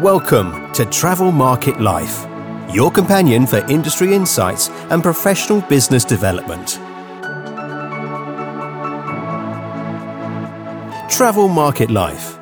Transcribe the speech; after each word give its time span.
Welcome 0.00 0.72
to 0.72 0.86
Travel 0.86 1.30
Market 1.30 1.78
Life, 1.78 2.26
your 2.74 2.90
companion 2.90 3.46
for 3.46 3.58
industry 3.70 4.14
insights 4.14 4.70
and 4.88 5.02
professional 5.02 5.60
business 5.60 6.06
development. 6.06 6.78
Travel 11.10 11.48
Market 11.48 11.90
Life. 11.90 12.38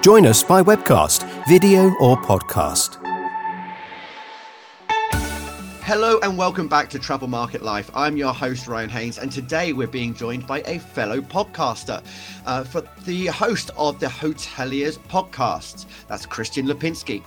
Join 0.00 0.26
us 0.26 0.42
by 0.42 0.60
webcast, 0.60 1.22
video, 1.46 1.94
or 2.00 2.16
podcast. 2.16 3.01
Hello 5.94 6.18
and 6.22 6.38
welcome 6.38 6.68
back 6.68 6.88
to 6.88 6.98
Travel 6.98 7.28
Market 7.28 7.60
Life. 7.60 7.90
I'm 7.94 8.16
your 8.16 8.32
host, 8.32 8.66
Ryan 8.66 8.88
Haynes, 8.88 9.18
and 9.18 9.30
today 9.30 9.74
we're 9.74 9.86
being 9.86 10.14
joined 10.14 10.46
by 10.46 10.62
a 10.62 10.78
fellow 10.78 11.20
podcaster 11.20 12.02
uh, 12.46 12.64
for 12.64 12.82
the 13.04 13.26
host 13.26 13.70
of 13.76 14.00
the 14.00 14.06
Hoteliers 14.06 14.98
podcast. 14.98 15.84
That's 16.08 16.24
Christian 16.24 16.66
Lipinski. 16.66 17.22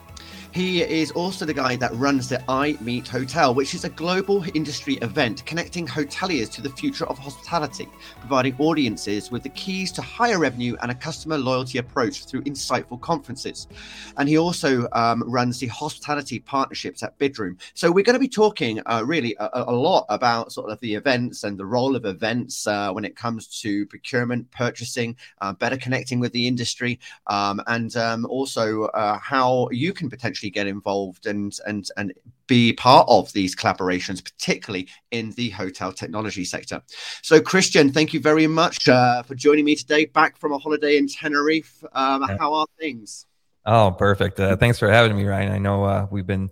He 0.55 0.82
is 0.84 1.12
also 1.12 1.44
the 1.44 1.54
guy 1.54 1.76
that 1.76 1.94
runs 1.95 2.30
the 2.30 2.41
I 2.50 2.77
Meet 2.80 3.09
Hotel, 3.09 3.54
which 3.54 3.73
is 3.73 3.84
a 3.84 3.90
global 3.90 4.46
industry 4.55 4.94
event 5.02 5.46
connecting 5.46 5.86
hoteliers 5.86 6.50
to 6.54 6.62
the 6.62 6.70
future 6.70 7.05
of 7.08 7.18
hospitality, 7.18 7.90
providing 8.22 8.55
audiences 8.58 9.30
with 9.30 9.44
the 9.44 9.49
keys 9.49 9.91
to 9.91 10.02
higher 10.02 10.40
revenue 10.40 10.77
and 10.82 10.91
a 10.91 10.96
customer 10.96 11.38
loyalty 11.38 11.80
approach 11.80 12.23
through 12.23 12.44
insightful 12.44 13.02
conferences. 13.02 13.68
And 14.16 14.30
he 14.30 14.38
also 14.38 14.88
um, 14.94 15.30
runs 15.30 15.60
the 15.60 15.68
hospitality 15.68 16.40
partnerships 16.40 17.04
at 17.04 17.20
Bidroom. 17.20 17.60
So 17.74 17.91
we're 17.91 18.05
going 18.05 18.13
to 18.13 18.20
be 18.22 18.30
talking 18.30 18.82
uh, 18.85 19.04
really 19.05 19.35
a, 19.38 19.49
a, 19.54 19.76
lot 19.76 20.05
about 20.08 20.54
sort 20.54 20.72
of 20.72 20.80
the 20.80 20.96
events 20.96 21.44
and 21.44 21.58
the 21.58 21.66
role 21.66 21.98
of 21.98 22.05
events 22.05 22.66
uh, 22.66 22.94
when 22.94 23.04
it 23.04 23.18
comes 23.18 23.60
to 23.60 23.85
procurement, 23.88 24.49
purchasing, 24.52 25.18
uh, 25.41 25.52
better 25.52 25.76
connecting 25.76 26.22
with 26.22 26.32
the 26.32 26.48
industry, 26.48 26.98
um, 27.27 27.62
and 27.68 27.98
um, 27.98 28.26
also 28.27 28.85
uh, 28.85 29.20
how 29.20 29.68
you 29.70 29.91
can 29.91 30.10
potentially 30.10 30.45
actually 30.45 30.52
get 30.52 30.67
involved 30.67 31.26
and 31.26 31.57
and 31.65 31.90
and 31.98 32.13
be 32.48 32.74
part 32.74 33.07
of 33.10 33.32
these 33.34 33.55
collaborations, 33.55 34.24
particularly 34.24 34.88
in 35.10 35.32
the 35.32 35.49
hotel 35.49 35.91
technology 35.91 36.46
sector. 36.46 36.82
So, 37.24 37.41
Christian, 37.41 37.91
thank 37.91 38.13
you 38.13 38.20
very 38.20 38.48
much 38.48 38.88
uh, 38.88 39.23
for 39.23 39.34
joining 39.34 39.66
me 39.66 39.76
today. 39.76 40.05
Back 40.05 40.38
from 40.38 40.51
a 40.51 40.60
holiday 40.60 40.98
in 40.98 41.07
Tenerife, 41.07 41.84
um, 41.93 42.23
yeah. 42.27 42.38
how 42.38 42.54
are 42.54 42.68
things? 42.79 43.26
Oh, 43.66 43.96
perfect. 43.98 44.40
Uh, 44.40 44.55
thanks 44.57 44.77
for 44.77 44.90
having 44.91 45.18
me, 45.18 45.26
Ryan. 45.26 45.51
I 45.51 45.57
know 45.57 45.84
uh, 45.85 46.07
we've 46.12 46.27
been 46.27 46.51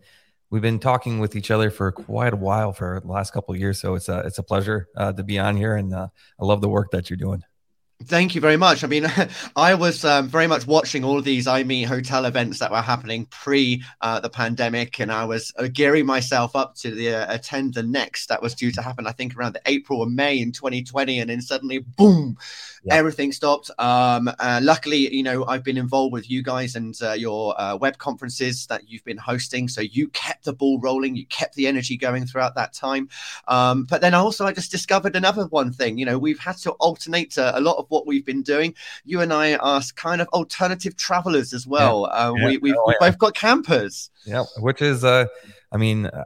we've 0.49 0.63
been 0.63 0.79
talking 0.79 1.19
with 1.19 1.35
each 1.35 1.51
other 1.51 1.69
for 1.69 1.91
quite 1.91 2.33
a 2.33 2.37
while 2.37 2.73
for 2.73 2.99
the 2.99 3.11
last 3.11 3.33
couple 3.33 3.53
of 3.53 3.59
years, 3.59 3.79
so 3.79 3.93
it's 3.93 4.09
a 4.09 4.19
it's 4.25 4.39
a 4.39 4.43
pleasure 4.43 4.87
uh, 4.97 5.13
to 5.13 5.23
be 5.23 5.37
on 5.37 5.55
here, 5.55 5.75
and 5.75 5.93
uh, 5.93 6.07
I 6.39 6.45
love 6.45 6.61
the 6.61 6.69
work 6.69 6.89
that 6.91 7.09
you're 7.09 7.17
doing. 7.17 7.43
Thank 8.05 8.35
you 8.35 8.41
very 8.41 8.57
much. 8.57 8.83
I 8.83 8.87
mean, 8.87 9.05
I 9.55 9.75
was 9.75 10.03
um, 10.03 10.27
very 10.27 10.47
much 10.47 10.67
watching 10.67 11.03
all 11.03 11.17
of 11.17 11.23
these 11.23 11.47
I 11.47 11.63
Meet 11.63 11.83
hotel 11.83 12.25
events 12.25 12.59
that 12.59 12.71
were 12.71 12.81
happening 12.81 13.25
pre 13.27 13.83
uh, 14.01 14.19
the 14.19 14.29
pandemic, 14.29 14.99
and 14.99 15.11
I 15.11 15.25
was 15.25 15.53
uh, 15.57 15.67
gearing 15.71 16.05
myself 16.05 16.55
up 16.55 16.75
to 16.77 16.91
the 16.91 17.15
uh, 17.15 17.33
attend 17.33 17.75
the 17.75 17.83
next 17.83 18.27
that 18.27 18.41
was 18.41 18.53
due 18.53 18.71
to 18.73 18.81
happen. 18.81 19.07
I 19.07 19.11
think 19.11 19.35
around 19.35 19.53
the 19.53 19.61
April 19.65 20.01
or 20.01 20.07
May 20.07 20.39
in 20.39 20.51
2020, 20.51 21.19
and 21.19 21.29
then 21.29 21.41
suddenly, 21.41 21.79
boom, 21.79 22.37
yeah. 22.83 22.95
everything 22.95 23.31
stopped. 23.31 23.69
Um, 23.77 24.29
uh, 24.39 24.59
luckily, 24.61 25.13
you 25.13 25.23
know, 25.23 25.45
I've 25.45 25.63
been 25.63 25.77
involved 25.77 26.13
with 26.13 26.29
you 26.29 26.43
guys 26.43 26.75
and 26.75 26.97
uh, 27.01 27.13
your 27.13 27.59
uh, 27.59 27.77
web 27.77 27.97
conferences 27.97 28.67
that 28.67 28.89
you've 28.89 29.05
been 29.05 29.17
hosting, 29.17 29.67
so 29.67 29.81
you 29.81 30.09
kept 30.09 30.45
the 30.45 30.53
ball 30.53 30.79
rolling, 30.79 31.15
you 31.15 31.25
kept 31.27 31.55
the 31.55 31.67
energy 31.67 31.95
going 31.95 32.25
throughout 32.25 32.55
that 32.55 32.73
time. 32.73 33.07
Um, 33.47 33.85
but 33.85 34.01
then 34.01 34.13
also, 34.13 34.45
I 34.45 34.51
just 34.51 34.71
discovered 34.71 35.15
another 35.15 35.45
one 35.47 35.71
thing. 35.71 35.97
You 35.97 36.05
know, 36.05 36.17
we've 36.17 36.39
had 36.39 36.57
to 36.57 36.71
alternate 36.73 37.37
a 37.37 37.59
lot 37.61 37.77
of 37.77 37.87
what 37.93 38.07
we've 38.07 38.25
been 38.25 38.41
doing. 38.41 38.75
You 39.05 39.21
and 39.21 39.31
I 39.31 39.55
are 39.55 39.81
kind 39.95 40.21
of 40.21 40.27
alternative 40.29 40.97
travelers 40.97 41.53
as 41.53 41.65
well. 41.65 42.09
Yeah. 42.11 42.17
Uh, 42.17 42.33
yeah. 42.35 42.45
We, 42.45 42.57
we've, 42.57 42.75
oh, 42.77 42.87
we've 42.87 42.99
both 42.99 43.17
got 43.17 43.35
campers. 43.35 44.09
Yeah, 44.25 44.43
which 44.57 44.81
is, 44.81 45.03
uh, 45.03 45.27
I 45.71 45.77
mean, 45.77 46.07
uh, 46.07 46.25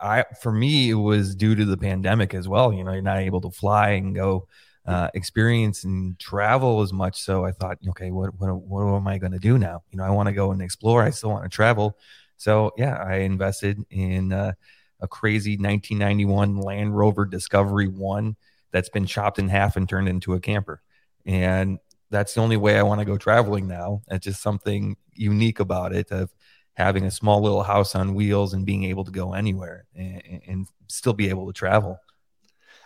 I 0.00 0.24
for 0.40 0.52
me 0.52 0.90
it 0.90 0.94
was 0.94 1.34
due 1.34 1.54
to 1.54 1.64
the 1.64 1.76
pandemic 1.76 2.34
as 2.34 2.48
well. 2.48 2.72
You 2.72 2.84
know, 2.84 2.92
you're 2.92 3.02
not 3.02 3.18
able 3.18 3.40
to 3.40 3.50
fly 3.50 3.90
and 3.90 4.14
go 4.14 4.46
uh, 4.86 5.08
experience 5.14 5.84
and 5.84 6.18
travel 6.18 6.82
as 6.82 6.92
much. 6.92 7.20
So 7.20 7.44
I 7.44 7.52
thought, 7.52 7.78
okay, 7.90 8.10
what 8.10 8.38
what 8.38 8.54
what 8.54 8.96
am 8.96 9.06
I 9.06 9.18
going 9.18 9.32
to 9.32 9.38
do 9.38 9.58
now? 9.58 9.82
You 9.90 9.98
know, 9.98 10.04
I 10.04 10.10
want 10.10 10.28
to 10.28 10.32
go 10.32 10.52
and 10.52 10.62
explore. 10.62 11.02
I 11.02 11.10
still 11.10 11.30
want 11.30 11.44
to 11.44 11.48
travel. 11.48 11.96
So 12.36 12.72
yeah, 12.76 12.96
I 12.96 13.16
invested 13.16 13.84
in 13.90 14.32
uh, 14.32 14.52
a 15.00 15.08
crazy 15.08 15.52
1991 15.52 16.60
Land 16.60 16.96
Rover 16.96 17.24
Discovery 17.26 17.88
One 17.88 18.36
that's 18.70 18.88
been 18.88 19.06
chopped 19.06 19.38
in 19.38 19.48
half 19.48 19.76
and 19.76 19.88
turned 19.88 20.08
into 20.08 20.34
a 20.34 20.40
camper 20.40 20.82
and 21.28 21.78
that's 22.10 22.34
the 22.34 22.40
only 22.40 22.56
way 22.56 22.78
I 22.78 22.82
want 22.82 23.00
to 23.00 23.04
go 23.04 23.18
traveling 23.18 23.68
now. 23.68 24.00
It's 24.10 24.24
just 24.24 24.42
something 24.42 24.96
unique 25.12 25.60
about 25.60 25.94
it 25.94 26.10
of 26.10 26.34
having 26.72 27.04
a 27.04 27.10
small 27.10 27.42
little 27.42 27.62
house 27.62 27.94
on 27.94 28.14
wheels 28.14 28.54
and 28.54 28.64
being 28.64 28.84
able 28.84 29.04
to 29.04 29.10
go 29.10 29.34
anywhere 29.34 29.84
and, 29.94 30.42
and 30.46 30.66
still 30.88 31.12
be 31.12 31.28
able 31.28 31.46
to 31.46 31.52
travel. 31.52 32.00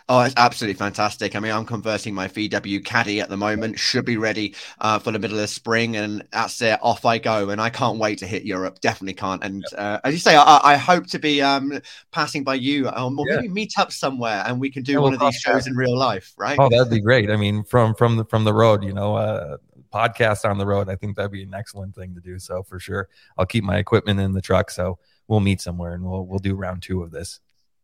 Oh, 0.09 0.21
it's 0.21 0.33
absolutely 0.37 0.77
fantastic. 0.77 1.35
I 1.35 1.39
mean, 1.39 1.51
I'm 1.51 1.65
converting 1.65 2.13
my 2.13 2.27
VW 2.27 2.83
Caddy 2.83 3.21
at 3.21 3.29
the 3.29 3.37
moment. 3.37 3.79
Should 3.79 4.05
be 4.05 4.17
ready 4.17 4.55
uh, 4.81 4.99
for 4.99 5.11
the 5.11 5.19
middle 5.19 5.39
of 5.39 5.49
spring, 5.49 5.95
and 5.95 6.27
that's 6.31 6.61
it. 6.61 6.79
Off 6.81 7.05
I 7.05 7.17
go, 7.17 7.49
and 7.49 7.61
I 7.61 7.69
can't 7.69 7.97
wait 7.97 8.17
to 8.19 8.27
hit 8.27 8.43
Europe. 8.43 8.81
Definitely 8.81 9.13
can't. 9.13 9.43
And 9.43 9.63
uh, 9.77 9.99
as 10.03 10.13
you 10.13 10.19
say, 10.19 10.35
I, 10.35 10.59
I 10.63 10.75
hope 10.75 11.07
to 11.07 11.19
be 11.19 11.41
um, 11.41 11.79
passing 12.11 12.43
by 12.43 12.55
you, 12.55 12.89
um, 12.89 13.17
or 13.17 13.25
yeah. 13.27 13.37
maybe 13.37 13.47
meet 13.49 13.73
up 13.77 13.91
somewhere, 13.91 14.43
and 14.45 14.59
we 14.59 14.69
can 14.69 14.83
do 14.83 14.93
yeah, 14.93 14.97
one 14.99 15.11
we'll 15.11 15.21
of 15.21 15.31
these 15.31 15.41
shows 15.41 15.67
in 15.67 15.75
real 15.75 15.97
life, 15.97 16.33
right? 16.37 16.57
Oh, 16.59 16.69
that'd 16.69 16.89
be 16.89 16.99
great. 16.99 17.29
I 17.29 17.37
mean, 17.37 17.63
from 17.63 17.95
from 17.95 18.17
the 18.17 18.25
from 18.25 18.43
the 18.43 18.53
road, 18.53 18.83
you 18.83 18.93
know, 18.93 19.15
uh, 19.15 19.57
podcast 19.93 20.49
on 20.49 20.57
the 20.57 20.65
road. 20.65 20.89
I 20.89 20.95
think 20.95 21.15
that'd 21.15 21.31
be 21.31 21.43
an 21.43 21.53
excellent 21.53 21.95
thing 21.95 22.15
to 22.15 22.21
do. 22.21 22.39
So 22.39 22.63
for 22.63 22.79
sure, 22.79 23.07
I'll 23.37 23.45
keep 23.45 23.63
my 23.63 23.77
equipment 23.77 24.19
in 24.19 24.33
the 24.33 24.41
truck. 24.41 24.71
So 24.71 24.97
we'll 25.27 25.39
meet 25.39 25.61
somewhere, 25.61 25.93
and 25.93 26.03
we'll 26.03 26.25
we'll 26.25 26.39
do 26.39 26.55
round 26.55 26.81
two 26.81 27.03
of 27.03 27.11
this. 27.11 27.39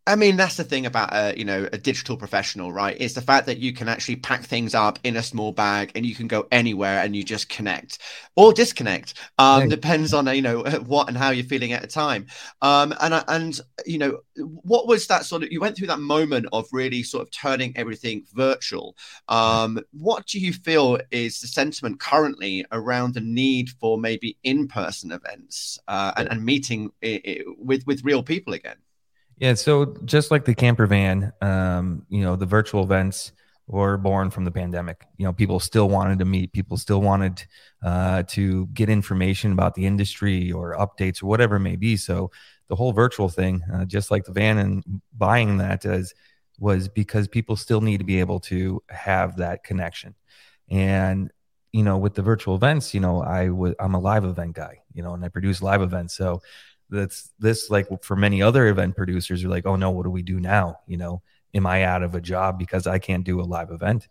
I 0.10 0.16
mean, 0.16 0.38
that's 0.38 0.58
the 0.58 0.64
thing 0.64 0.88
about 0.88 1.14
a 1.14 1.38
you 1.38 1.46
know 1.46 1.70
a 1.72 1.78
digital 1.78 2.18
professional, 2.18 2.74
right? 2.74 2.98
It's 3.00 3.14
the 3.14 3.22
fact 3.22 3.46
that 3.46 3.60
you 3.60 3.74
can 3.74 3.88
actually 3.88 4.16
pack 4.16 4.42
things 4.42 4.74
up 4.74 4.98
in 5.04 5.16
a 5.16 5.22
small 5.22 5.52
bag 5.52 5.92
and 5.94 6.04
you 6.04 6.16
can 6.16 6.28
go 6.28 6.48
anywhere 6.52 7.04
and 7.04 7.16
you 7.16 7.24
just 7.24 7.48
connect 7.48 8.00
or 8.36 8.52
disconnect. 8.52 9.14
Um, 9.38 9.62
right. 9.62 9.70
Depends 9.70 10.12
on 10.16 10.26
you 10.36 10.42
know 10.42 10.64
what 10.88 11.10
and 11.10 11.16
how 11.18 11.30
you're 11.30 11.46
feeling 11.46 11.74
at 11.74 11.84
the 11.84 11.88
time. 11.88 12.26
Um, 12.64 12.92
and 13.00 13.24
and 13.28 13.62
you 13.86 14.00
know 14.00 14.22
what 14.36 14.88
was 14.88 15.06
that 15.08 15.26
sort 15.26 15.44
of? 15.44 15.52
You 15.52 15.62
went 15.62 15.78
through 15.78 15.88
that 15.88 16.00
moment 16.00 16.48
of 16.54 16.66
really 16.72 17.04
sort 17.04 17.22
of 17.22 17.30
turning 17.30 17.78
everything 17.78 18.26
virtual. 18.34 18.98
Um, 19.28 19.80
what 19.92 20.26
do 20.26 20.40
you 20.40 20.54
feel 20.54 20.98
is 21.12 21.40
the 21.40 21.48
sentiment 21.48 22.00
currently 22.00 22.66
around 22.72 23.14
the 23.14 23.22
need 23.22 23.70
for 23.80 24.00
maybe 24.00 24.38
in-person 24.44 25.12
events 25.12 25.78
uh, 25.88 26.14
and, 26.18 26.30
and 26.32 26.44
meeting 26.44 26.92
with 27.60 27.86
with 27.86 28.04
real 28.04 28.24
people 28.24 28.56
again? 28.56 28.78
Yeah, 29.40 29.54
so 29.54 29.96
just 30.04 30.32
like 30.32 30.46
the 30.46 30.54
camper 30.54 30.86
van, 30.86 31.32
um, 31.42 32.06
you 32.10 32.22
know, 32.22 32.36
the 32.36 32.46
virtual 32.46 32.84
events 32.84 33.32
were 33.68 33.98
born 33.98 34.32
from 34.32 34.44
the 34.44 34.52
pandemic. 34.52 35.06
You 35.18 35.26
know, 35.26 35.34
people 35.34 35.60
still 35.60 35.88
wanted 35.88 36.20
to 36.20 36.26
meet, 36.26 36.52
people 36.52 36.76
still 36.76 37.02
wanted 37.02 37.46
uh, 37.82 38.24
to 38.30 38.68
get 38.68 38.90
information 38.90 39.54
about 39.54 39.76
the 39.76 39.86
industry 39.86 40.52
or 40.52 40.76
updates 40.76 41.24
or 41.24 41.28
whatever 41.28 41.56
it 41.56 41.62
may 41.62 41.78
be. 41.78 41.96
So 41.96 42.32
the 42.68 42.76
whole 42.76 42.92
virtual 42.92 43.30
thing, 43.30 43.64
uh, 43.74 43.86
just 43.86 44.12
like 44.12 44.26
the 44.26 44.34
van 44.34 44.58
and 44.58 44.84
buying 45.18 45.58
that, 45.58 45.86
as 45.86 46.14
was 46.60 46.90
because 46.90 47.28
people 47.30 47.56
still 47.56 47.80
need 47.80 48.00
to 48.00 48.04
be 48.04 48.20
able 48.20 48.42
to 48.42 48.84
have 48.90 49.38
that 49.38 49.64
connection. 49.64 50.16
And 50.70 51.32
you 51.72 51.84
know, 51.84 51.98
with 51.98 52.16
the 52.16 52.24
virtual 52.24 52.56
events, 52.56 52.94
you 52.94 53.00
know, 53.00 53.22
I 53.22 53.50
was 53.50 53.76
I'm 53.80 53.94
a 53.94 54.00
live 54.00 54.26
event 54.26 54.56
guy, 54.56 54.80
you 54.94 55.04
know, 55.04 55.14
and 55.14 55.24
I 55.24 55.30
produce 55.30 55.62
live 55.62 55.82
events. 55.82 56.16
So 56.18 56.42
that's 56.90 57.32
this 57.40 57.70
like 57.70 57.88
for 58.04 58.16
many 58.16 58.42
other 58.42 58.68
event 58.68 58.96
producers 58.96 59.44
are 59.44 59.50
like 59.50 59.66
oh 59.66 59.76
no 59.76 59.92
what 59.92 60.04
do 60.04 60.10
we 60.10 60.22
do 60.22 60.40
now? 60.40 60.80
You 60.88 60.98
know 60.98 61.22
am 61.56 61.66
i 61.66 61.84
out 61.84 62.04
of 62.04 62.14
a 62.14 62.22
job 62.22 62.60
because 62.60 62.86
i 62.86 63.00
can't 63.00 63.24
do 63.24 63.42
a 63.42 63.44
live 63.44 63.72
event? 63.72 64.08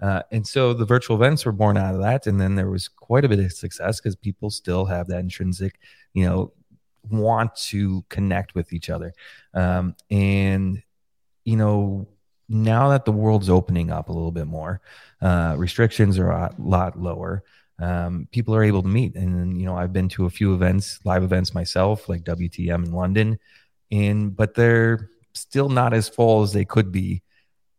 Uh, 0.00 0.20
and 0.32 0.44
so 0.44 0.74
the 0.74 0.84
virtual 0.84 1.16
events 1.16 1.46
were 1.46 1.52
born 1.52 1.76
out 1.76 1.94
of 1.94 2.00
that 2.00 2.26
and 2.26 2.40
then 2.40 2.56
there 2.56 2.70
was 2.70 2.88
quite 2.88 3.24
a 3.24 3.28
bit 3.28 3.38
of 3.38 3.52
success 3.52 4.00
because 4.00 4.16
people 4.16 4.50
still 4.50 4.84
have 4.84 5.06
that 5.08 5.20
intrinsic 5.20 5.78
you 6.12 6.24
know 6.24 6.52
want 7.10 7.54
to 7.56 8.04
connect 8.08 8.54
with 8.54 8.72
each 8.72 8.88
other. 8.90 9.12
Um, 9.54 9.96
and 10.10 10.82
you 11.44 11.56
know 11.56 12.08
now 12.48 12.90
that 12.90 13.04
the 13.04 13.12
world's 13.12 13.48
opening 13.48 13.90
up 13.90 14.08
a 14.08 14.12
little 14.12 14.30
bit 14.30 14.46
more 14.46 14.80
uh, 15.20 15.54
restrictions 15.56 16.18
are 16.18 16.30
a 16.30 16.54
lot 16.58 17.00
lower 17.00 17.42
um, 17.78 18.28
people 18.32 18.54
are 18.54 18.64
able 18.64 18.82
to 18.82 18.88
meet. 18.88 19.14
And 19.16 19.58
you 19.58 19.66
know, 19.66 19.76
I've 19.76 19.92
been 19.92 20.08
to 20.10 20.26
a 20.26 20.30
few 20.30 20.54
events, 20.54 21.00
live 21.04 21.22
events 21.22 21.54
myself, 21.54 22.08
like 22.08 22.24
WTM 22.24 22.86
in 22.86 22.92
London, 22.92 23.38
and 23.90 24.34
but 24.34 24.54
they're 24.54 25.10
still 25.34 25.68
not 25.68 25.92
as 25.94 26.08
full 26.08 26.42
as 26.42 26.52
they 26.52 26.64
could 26.64 26.92
be. 26.92 27.22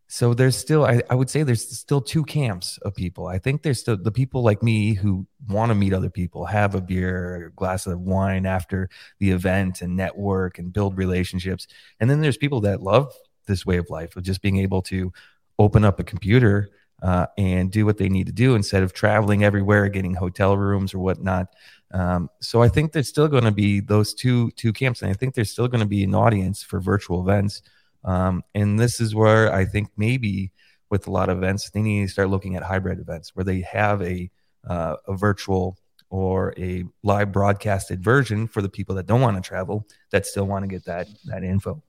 So 0.08 0.36
there's 0.36 0.56
still, 0.56 0.86
I, 0.86 1.02
I 1.10 1.16
would 1.16 1.30
say, 1.30 1.42
there's 1.42 1.80
still 1.80 2.00
two 2.00 2.24
camps 2.24 2.78
of 2.84 2.94
people. 2.94 3.26
I 3.26 3.40
think 3.40 3.64
there's 3.64 3.80
still 3.80 3.98
the 3.98 4.12
people 4.12 4.44
like 4.44 4.62
me 4.62 4.94
who 4.94 5.26
want 5.50 5.72
to 5.72 5.76
meet 5.76 5.92
other 5.92 6.12
people, 6.12 6.46
have 6.46 6.76
a 6.76 6.82
beer, 6.82 7.48
a 7.48 7.52
glass 7.52 7.88
of 7.88 8.00
wine 8.00 8.46
after 8.46 8.90
the 9.20 9.32
event, 9.32 9.82
and 9.82 9.96
network 9.96 10.60
and 10.60 10.72
build 10.72 11.00
relationships. 11.00 11.66
And 12.00 12.12
then 12.12 12.22
there's 12.22 12.38
people 12.38 12.62
that 12.62 12.84
love 12.84 13.12
this 13.48 13.66
way 13.66 13.78
of 13.78 13.90
life 13.90 14.16
of 14.16 14.22
just 14.22 14.44
being 14.44 14.58
able 14.58 14.84
to 14.84 15.12
open 15.58 15.84
up 15.84 16.00
a 16.00 16.04
computer 16.04 16.70
uh, 17.02 17.28
and 17.38 17.72
do 17.72 17.86
what 17.86 17.98
they 17.98 18.10
need 18.10 18.28
to 18.28 18.34
do 18.34 18.56
instead 18.56 18.84
of 18.84 18.94
traveling 18.94 19.44
everywhere, 19.44 19.90
getting 19.90 20.14
hotel 20.14 20.58
rooms 20.58 20.94
or 20.94 21.00
whatnot. 21.00 21.48
Um, 21.92 22.30
so 22.42 22.62
I 22.62 22.70
think 22.70 22.92
there's 22.92 23.08
still 23.08 23.28
going 23.28 23.44
to 23.44 23.52
be 23.52 23.80
those 23.80 24.14
two 24.14 24.52
two 24.52 24.74
camps, 24.74 25.02
and 25.02 25.12
I 25.12 25.14
think 25.14 25.36
there's 25.36 25.52
still 25.52 25.68
going 25.68 25.82
to 25.82 25.88
be 25.88 26.04
an 26.04 26.16
audience 26.16 26.64
for 26.64 26.80
virtual 26.80 27.22
events. 27.22 27.62
Um, 28.04 28.44
and 28.56 28.80
this 28.80 29.00
is 29.00 29.16
where 29.16 29.54
I 29.54 29.66
think 29.66 29.90
maybe 29.96 30.52
with 30.90 31.08
a 31.08 31.12
lot 31.12 31.30
of 31.30 31.38
events, 31.38 31.70
they 31.70 31.82
need 31.82 32.06
to 32.06 32.12
start 32.12 32.30
looking 32.30 32.56
at 32.56 32.64
hybrid 32.64 33.00
events 33.00 33.36
where 33.36 33.44
they 33.44 33.62
have 33.62 34.02
a 34.02 34.30
uh, 34.68 34.96
a 35.08 35.16
virtual 35.16 35.78
or 36.10 36.54
a 36.58 36.86
live 37.04 37.32
broadcasted 37.32 38.04
version 38.04 38.48
for 38.48 38.62
the 38.62 38.70
people 38.70 38.96
that 38.96 39.08
don't 39.08 39.22
want 39.22 39.36
to 39.36 39.42
travel 39.42 39.88
that 40.12 40.26
still 40.26 40.46
want 40.46 40.64
to 40.64 40.68
get 40.68 40.86
that 40.86 41.08
that 41.26 41.44
info. 41.44 41.82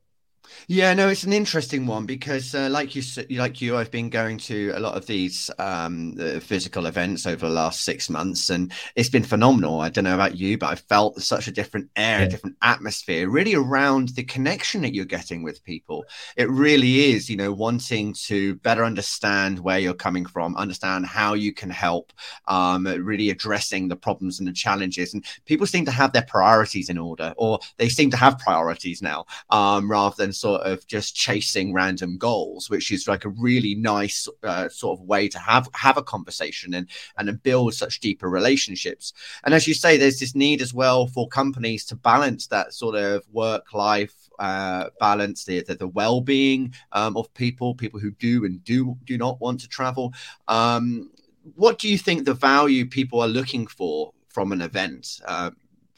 Yeah, 0.67 0.94
no, 0.94 1.08
it's 1.08 1.25
an 1.25 1.32
interesting 1.32 1.87
one 1.87 2.06
because, 2.06 2.55
uh, 2.55 2.69
like 2.70 2.94
you, 2.94 3.02
like 3.31 3.61
you, 3.61 3.76
I've 3.76 3.91
been 3.91 4.08
going 4.08 4.38
to 4.38 4.73
a 4.75 4.81
lot 4.81 4.96
of 4.96 5.06
these 5.06 5.50
um, 5.58 6.17
physical 6.41 6.87
events 6.87 7.26
over 7.26 7.46
the 7.46 7.52
last 7.52 7.85
six 7.85 8.08
months, 8.08 8.50
and 8.50 8.73
it's 8.96 9.08
been 9.08 9.25
phenomenal. 9.25 9.81
I 9.81 9.91
don't 9.91 10.05
know 10.05 10.14
about 10.14 10.37
you, 10.37 10.56
but 10.56 10.70
I 10.70 10.76
felt 10.76 11.20
such 11.20 11.49
a 11.49 11.52
different 11.52 11.91
air, 11.96 12.20
yeah. 12.20 12.26
a 12.26 12.29
different 12.29 12.56
atmosphere, 12.62 13.29
really 13.29 13.55
around 13.55 14.11
the 14.11 14.25
connection 14.25 14.82
that 14.82 14.94
you're 14.94 15.05
getting 15.05 15.43
with 15.43 15.64
people. 15.64 16.05
It 16.37 16.49
really 16.49 17.12
is, 17.12 17.29
you 17.29 17.37
know, 17.37 17.52
wanting 17.52 18.14
to 18.25 18.55
better 18.56 18.85
understand 18.85 19.58
where 19.58 19.79
you're 19.79 19.94
coming 19.94 20.25
from, 20.25 20.56
understand 20.56 21.06
how 21.06 21.35
you 21.35 21.52
can 21.52 21.70
help, 21.70 22.12
um, 22.49 22.87
really 22.87 23.31
addressing 23.31 23.88
the 23.88 23.97
problems 23.97 24.38
and 24.38 24.49
the 24.49 24.52
challenges. 24.52 25.14
And 25.14 25.25
people 25.44 25.67
seem 25.67 25.85
to 25.85 25.90
have 25.90 26.12
their 26.12 26.26
priorities 26.26 26.88
in 26.88 26.99
order, 26.99 27.35
or 27.37 27.58
they 27.76 27.88
seem 27.88 28.11
to 28.11 28.17
have 28.17 28.38
priorities 28.38 29.02
now, 29.02 29.26
um, 29.50 29.90
rather 29.90 30.14
than 30.17 30.32
sort 30.34 30.62
of 30.62 30.86
just 30.86 31.14
chasing 31.14 31.72
random 31.72 32.19
goals, 32.19 32.69
which 32.69 32.90
is 32.90 33.08
like 33.08 33.25
a 33.25 33.31
really 33.31 33.75
nice 33.75 34.28
uh, 34.42 34.69
sort 34.69 34.98
of 34.98 35.06
way 35.06 35.28
to 35.28 35.38
have 35.38 35.69
have 35.75 35.96
a 35.96 36.02
conversation 36.02 36.75
and 36.75 36.88
and 37.16 37.42
build 37.42 37.75
such 37.75 38.00
deeper 38.00 38.28
relationships. 38.28 39.12
And 39.44 39.54
as 39.54 39.66
you 39.66 39.75
say, 39.75 39.96
there's 39.96 40.20
this 40.20 40.34
need 40.34 40.62
as 40.62 40.75
well 40.75 41.06
for 41.06 41.28
companies 41.28 41.84
to 41.86 41.96
balance 41.96 42.46
that 42.48 42.75
sort 42.75 42.94
of 42.94 43.22
work 43.32 43.72
life 43.72 44.14
uh, 44.38 44.90
balance, 45.00 45.44
the 45.44 45.62
the, 45.62 45.75
the 45.75 45.88
well 45.88 46.20
being 46.20 46.75
um, 46.92 47.16
of 47.16 47.32
people, 47.34 47.75
people 47.75 48.00
who 48.00 48.10
do 48.12 48.44
and 48.44 48.64
do 48.64 48.96
do 49.04 49.19
not 49.19 49.40
want 49.40 49.60
to 49.60 49.69
travel. 49.69 50.12
Um, 50.48 51.10
what 51.54 51.78
do 51.78 51.88
you 51.88 51.98
think 51.98 52.25
the 52.25 52.34
value 52.34 52.87
people 52.87 53.20
are 53.20 53.28
looking 53.28 53.66
for 53.66 54.12
from 54.28 54.52
an 54.52 54.62
event? 54.62 55.20
Uh, 55.25 55.50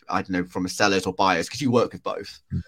I 0.09 0.23
don't 0.23 0.31
know, 0.31 0.45
from 0.45 0.67
a 0.67 0.69
sellers 0.69 1.07
or 1.07 1.13
buyers, 1.13 1.47
because 1.47 1.61
you 1.61 1.71
work 1.71 1.93
with 1.93 2.03
both. 2.03 2.41
Mm-hmm. 2.53 2.59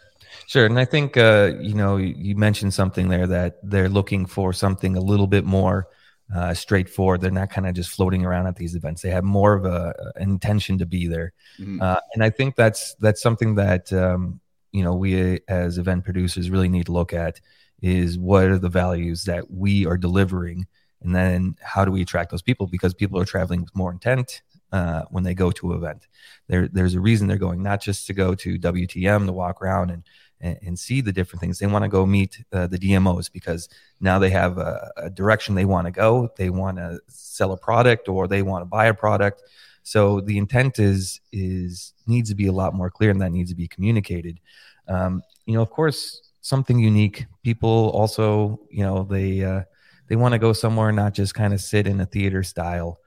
Sure, 0.47 0.67
and 0.67 0.79
I 0.79 0.85
think 0.85 1.17
uh, 1.17 1.53
you 1.61 1.75
know 1.75 1.97
you 1.97 2.37
mentioned 2.37 2.75
something 2.75 3.09
there 3.09 3.27
that 3.27 3.59
they're 3.63 3.89
looking 3.89 4.27
for 4.27 4.53
something 4.53 4.97
a 4.97 5.01
little 5.01 5.27
bit 5.27 5.45
more 5.45 5.89
uh, 6.35 6.55
straightforward. 6.55 7.21
They're 7.21 7.31
not 7.31 7.51
kind 7.51 7.67
of 7.67 7.75
just 7.75 7.91
floating 7.91 8.25
around 8.25 8.47
at 8.47 8.57
these 8.57 8.75
events. 8.75 9.03
They 9.03 9.11
have 9.11 9.25
more 9.25 9.55
of 9.55 9.65
a, 9.65 9.95
an 10.17 10.31
intention 10.31 10.79
to 10.79 10.87
be 10.87 11.07
there, 11.07 11.33
mm-hmm. 11.59 11.81
uh, 11.81 12.01
and 12.15 12.23
I 12.23 12.31
think 12.31 12.57
that's 12.57 12.95
that's 12.95 13.23
something 13.23 13.55
that 13.57 13.93
um, 13.93 14.41
you 14.73 14.83
know 14.83 14.95
we 14.95 15.41
as 15.49 15.79
event 15.79 16.05
producers 16.05 16.51
really 16.51 16.69
need 16.69 16.87
to 16.87 16.93
look 16.93 17.13
at 17.13 17.41
is 17.81 18.19
what 18.19 18.45
are 18.45 18.59
the 18.59 18.69
values 18.69 19.25
that 19.25 19.51
we 19.51 19.87
are 19.87 19.97
delivering, 19.97 20.67
and 21.03 21.15
then 21.15 21.57
how 21.63 21.85
do 21.85 21.91
we 21.91 22.03
attract 22.03 22.31
those 22.31 22.43
people 22.43 22.67
because 22.67 22.95
people 22.95 23.21
are 23.21 23.25
traveling 23.25 23.61
with 23.61 23.75
more 23.77 23.93
intent 23.93 24.43
uh, 24.73 25.03
when 25.11 25.25
they 25.25 25.35
go 25.35 25.51
to 25.51 25.73
an 25.73 25.79
event. 25.79 26.07
There, 26.49 26.69
there's 26.69 26.95
a 26.95 27.01
reason 27.01 27.27
they're 27.27 27.37
going, 27.37 27.63
not 27.63 27.81
just 27.81 28.07
to 28.09 28.15
go 28.15 28.35
to 28.37 28.59
WTM 28.59 29.27
to 29.27 29.33
walk 29.33 29.63
around 29.63 29.91
and 29.91 30.03
and, 30.41 30.59
and 30.63 30.79
see 30.79 31.01
the 31.01 31.13
different 31.13 31.41
things. 31.41 31.59
They 31.59 31.67
want 31.67 31.85
to 31.85 31.89
go 31.89 32.07
meet 32.07 32.45
uh, 32.53 32.67
the 32.67 32.79
DMOs 32.79 33.31
because 33.33 33.69
now 34.01 34.19
they 34.19 34.31
have 34.31 34.59
a, 34.59 34.93
a 34.97 35.11
direction 35.11 35.55
they 35.55 35.65
want 35.65 35.87
to 35.87 35.91
go. 35.91 36.31
They 36.37 36.51
want 36.51 36.79
to 36.79 37.01
sell 37.09 37.53
a 37.53 37.57
product 37.57 38.09
or 38.09 38.29
they 38.29 38.43
want 38.43 38.63
to 38.63 38.67
buy 38.67 38.87
a 38.87 38.95
product. 38.95 39.43
So 39.83 40.21
the 40.21 40.37
intent 40.37 40.79
is 40.79 41.21
is 41.33 41.95
needs 42.07 42.29
to 42.29 42.35
be 42.35 42.47
a 42.47 42.53
lot 42.53 42.75
more 42.75 42.91
clear, 42.91 43.11
and 43.11 43.21
that 43.23 43.33
needs 43.33 43.51
to 43.51 43.57
be 43.57 43.69
communicated. 43.69 44.39
Um, 44.87 45.23
you 45.47 45.55
know, 45.55 45.63
of 45.63 45.71
course, 45.71 46.31
something 46.43 46.79
unique. 46.79 47.27
People 47.43 47.91
also, 47.95 48.61
you 48.71 48.83
know, 48.83 49.05
they 49.05 49.43
uh, 49.43 49.63
they 50.09 50.17
want 50.17 50.33
to 50.33 50.39
go 50.39 50.53
somewhere, 50.53 50.93
not 50.93 51.15
just 51.15 51.35
kind 51.35 51.55
of 51.55 51.61
sit 51.61 51.87
in 51.87 52.01
a 52.01 52.07
theater 52.07 52.43
style 52.43 53.01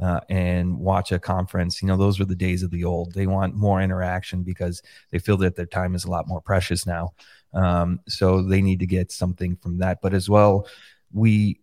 uh, 0.00 0.20
and 0.28 0.78
watch 0.78 1.12
a 1.12 1.18
conference. 1.18 1.82
You 1.82 1.88
know, 1.88 1.96
those 1.96 2.18
were 2.18 2.24
the 2.24 2.34
days 2.34 2.62
of 2.62 2.70
the 2.70 2.84
old. 2.84 3.14
They 3.14 3.26
want 3.26 3.54
more 3.54 3.80
interaction 3.80 4.42
because 4.42 4.82
they 5.10 5.18
feel 5.18 5.36
that 5.38 5.56
their 5.56 5.66
time 5.66 5.94
is 5.94 6.04
a 6.04 6.10
lot 6.10 6.28
more 6.28 6.40
precious 6.40 6.86
now. 6.86 7.14
Um, 7.52 8.00
so 8.08 8.42
they 8.42 8.60
need 8.60 8.80
to 8.80 8.86
get 8.86 9.10
something 9.10 9.56
from 9.56 9.78
that. 9.78 10.00
But 10.00 10.14
as 10.14 10.28
well, 10.28 10.68
we 11.12 11.60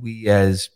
we 0.00 0.28
as 0.28 0.70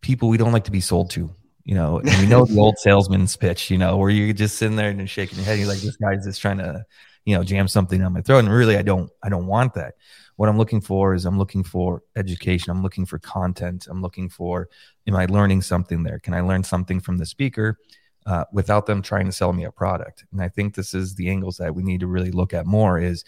people, 0.00 0.28
we 0.28 0.36
don't 0.36 0.52
like 0.52 0.64
to 0.64 0.70
be 0.70 0.80
sold 0.80 1.10
to. 1.10 1.34
You 1.64 1.76
know, 1.76 2.00
and 2.00 2.20
we 2.20 2.26
know 2.26 2.44
the 2.44 2.58
old 2.58 2.76
salesman's 2.80 3.36
pitch. 3.36 3.70
You 3.70 3.78
know, 3.78 3.96
where 3.96 4.10
you're 4.10 4.32
just 4.32 4.58
sitting 4.58 4.76
there 4.76 4.90
and 4.90 5.08
shaking 5.08 5.38
your 5.38 5.44
head. 5.44 5.58
You're 5.58 5.68
like, 5.68 5.78
this 5.78 5.96
guy's 5.96 6.24
just 6.24 6.40
trying 6.40 6.58
to, 6.58 6.84
you 7.24 7.36
know, 7.36 7.44
jam 7.44 7.68
something 7.68 8.00
down 8.00 8.12
my 8.12 8.22
throat. 8.22 8.40
And 8.40 8.50
really, 8.50 8.76
I 8.76 8.82
don't, 8.82 9.10
I 9.22 9.28
don't 9.28 9.46
want 9.46 9.74
that 9.74 9.94
what 10.36 10.48
I'm 10.48 10.58
looking 10.58 10.80
for 10.80 11.14
is 11.14 11.24
I'm 11.24 11.38
looking 11.38 11.62
for 11.62 12.02
education. 12.16 12.70
I'm 12.70 12.82
looking 12.82 13.06
for 13.06 13.18
content. 13.18 13.86
I'm 13.88 14.02
looking 14.02 14.28
for, 14.28 14.68
am 15.06 15.16
I 15.16 15.26
learning 15.26 15.62
something 15.62 16.02
there? 16.02 16.18
Can 16.18 16.34
I 16.34 16.40
learn 16.40 16.64
something 16.64 17.00
from 17.00 17.18
the 17.18 17.26
speaker 17.26 17.78
uh, 18.26 18.44
without 18.52 18.86
them 18.86 19.02
trying 19.02 19.26
to 19.26 19.32
sell 19.32 19.52
me 19.52 19.64
a 19.64 19.70
product? 19.70 20.24
And 20.32 20.42
I 20.42 20.48
think 20.48 20.74
this 20.74 20.94
is 20.94 21.14
the 21.14 21.28
angles 21.28 21.58
that 21.58 21.74
we 21.74 21.82
need 21.82 22.00
to 22.00 22.06
really 22.06 22.30
look 22.30 22.54
at 22.54 22.66
more 22.66 22.98
is 22.98 23.24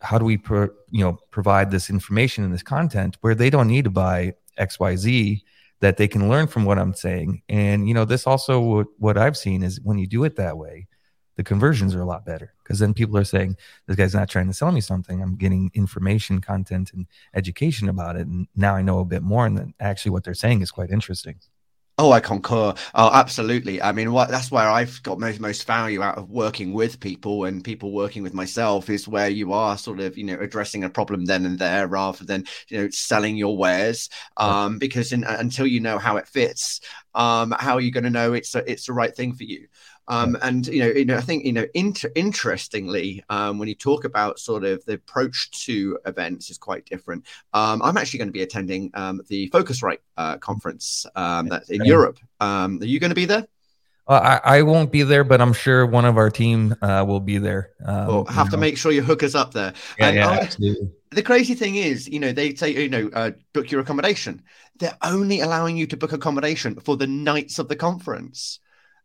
how 0.00 0.18
do 0.18 0.24
we, 0.24 0.36
pro, 0.36 0.68
you 0.90 1.04
know, 1.04 1.18
provide 1.30 1.70
this 1.70 1.88
information 1.88 2.42
and 2.44 2.52
this 2.52 2.62
content 2.62 3.16
where 3.20 3.36
they 3.36 3.50
don't 3.50 3.68
need 3.68 3.84
to 3.84 3.90
buy 3.90 4.34
X, 4.58 4.80
Y, 4.80 4.96
Z, 4.96 5.44
that 5.80 5.96
they 5.96 6.08
can 6.08 6.28
learn 6.28 6.48
from 6.48 6.64
what 6.64 6.78
I'm 6.78 6.92
saying. 6.92 7.42
And, 7.48 7.88
you 7.88 7.94
know, 7.94 8.04
this 8.04 8.26
also 8.26 8.60
what, 8.60 8.86
what 8.98 9.16
I've 9.16 9.36
seen 9.36 9.62
is 9.62 9.80
when 9.80 9.98
you 9.98 10.06
do 10.06 10.24
it 10.24 10.36
that 10.36 10.58
way, 10.58 10.88
the 11.36 11.44
conversions 11.44 11.94
are 11.94 12.00
a 12.00 12.06
lot 12.06 12.24
better 12.24 12.52
because 12.62 12.78
then 12.78 12.94
people 12.94 13.16
are 13.16 13.24
saying 13.24 13.56
this 13.86 13.96
guy's 13.96 14.14
not 14.14 14.28
trying 14.28 14.46
to 14.46 14.54
sell 14.54 14.72
me 14.72 14.80
something 14.80 15.22
i'm 15.22 15.36
getting 15.36 15.70
information 15.74 16.40
content 16.40 16.92
and 16.92 17.06
education 17.34 17.88
about 17.88 18.16
it 18.16 18.26
and 18.26 18.46
now 18.54 18.74
i 18.74 18.82
know 18.82 19.00
a 19.00 19.04
bit 19.04 19.22
more 19.22 19.46
and 19.46 19.56
then 19.56 19.74
actually 19.80 20.10
what 20.10 20.24
they're 20.24 20.34
saying 20.34 20.60
is 20.60 20.70
quite 20.70 20.90
interesting 20.90 21.36
Oh, 21.98 22.10
I 22.10 22.20
concur. 22.20 22.74
Oh, 22.94 23.10
absolutely. 23.12 23.82
I 23.82 23.92
mean, 23.92 24.12
what 24.12 24.30
that's 24.30 24.50
where 24.50 24.68
I've 24.68 25.02
got 25.02 25.20
most 25.20 25.40
most 25.40 25.66
value 25.66 26.02
out 26.02 26.16
of 26.16 26.30
working 26.30 26.72
with 26.72 26.98
people 26.98 27.44
and 27.44 27.62
people 27.62 27.92
working 27.92 28.22
with 28.22 28.32
myself 28.32 28.88
is 28.88 29.06
where 29.06 29.28
you 29.28 29.52
are 29.52 29.76
sort 29.76 30.00
of 30.00 30.16
you 30.16 30.24
know 30.24 30.38
addressing 30.40 30.84
a 30.84 30.90
problem 30.90 31.26
then 31.26 31.44
and 31.44 31.58
there 31.58 31.86
rather 31.86 32.24
than 32.24 32.44
you 32.68 32.78
know 32.78 32.88
selling 32.90 33.36
your 33.36 33.58
wares. 33.58 34.08
Um, 34.38 34.78
because 34.78 35.12
in, 35.12 35.22
until 35.24 35.66
you 35.66 35.80
know 35.80 35.98
how 35.98 36.16
it 36.16 36.26
fits, 36.26 36.80
um, 37.14 37.54
how 37.58 37.74
are 37.74 37.80
you 37.80 37.92
going 37.92 38.04
to 38.04 38.10
know 38.10 38.32
it's 38.32 38.54
a, 38.54 38.68
it's 38.70 38.86
the 38.86 38.94
right 38.94 39.14
thing 39.14 39.34
for 39.34 39.44
you? 39.44 39.68
Um, 40.08 40.36
and 40.42 40.66
you 40.66 40.80
know, 40.80 40.88
you 40.88 41.04
know, 41.04 41.16
I 41.16 41.20
think 41.20 41.44
you 41.44 41.52
know, 41.52 41.66
inter- 41.74 42.10
interestingly, 42.14 43.22
um, 43.28 43.58
when 43.58 43.68
you 43.68 43.74
talk 43.74 44.04
about 44.04 44.38
sort 44.38 44.64
of 44.64 44.84
the 44.84 44.94
approach 44.94 45.50
to 45.66 45.98
events 46.06 46.50
is 46.50 46.58
quite 46.58 46.84
different. 46.86 47.24
Um, 47.52 47.82
I'm 47.82 47.96
actually 47.96 48.18
going 48.18 48.28
to 48.28 48.32
be 48.32 48.42
attending 48.42 48.90
um, 48.94 49.20
the 49.28 49.48
Phocuswright 49.50 49.98
uh, 50.16 50.38
conference 50.38 51.06
um, 51.14 51.48
that's 51.48 51.70
in 51.70 51.84
Europe. 51.84 52.18
Um, 52.40 52.78
are 52.80 52.86
you 52.86 52.98
going 52.98 53.10
to 53.10 53.16
be 53.16 53.26
there? 53.26 53.46
Uh, 54.08 54.40
I, 54.44 54.58
I, 54.58 54.62
won't 54.62 54.90
be 54.90 55.04
there, 55.04 55.22
but 55.22 55.40
I'm 55.40 55.52
sure 55.52 55.86
one 55.86 56.04
of 56.04 56.16
our 56.16 56.28
team 56.28 56.74
uh, 56.82 57.04
will 57.06 57.20
be 57.20 57.38
there. 57.38 57.70
Um, 57.86 58.06
well, 58.08 58.24
have 58.24 58.50
to 58.50 58.56
know. 58.56 58.60
make 58.60 58.76
sure 58.76 58.90
you 58.90 59.00
hook 59.00 59.22
us 59.22 59.36
up 59.36 59.52
there. 59.52 59.72
Yeah, 59.96 60.06
and, 60.08 60.16
yeah, 60.16 60.28
uh, 60.28 60.40
absolutely. 60.40 60.90
The 61.10 61.22
crazy 61.22 61.54
thing 61.54 61.76
is, 61.76 62.08
you 62.08 62.18
know, 62.18 62.32
they 62.32 62.54
say, 62.56 62.70
you 62.70 62.88
know, 62.88 63.10
uh, 63.12 63.30
book 63.52 63.70
your 63.70 63.80
accommodation. 63.80 64.42
They're 64.80 64.96
only 65.02 65.40
allowing 65.40 65.76
you 65.76 65.86
to 65.86 65.96
book 65.96 66.12
accommodation 66.12 66.80
for 66.80 66.96
the 66.96 67.06
nights 67.06 67.60
of 67.60 67.68
the 67.68 67.76
conference 67.76 68.58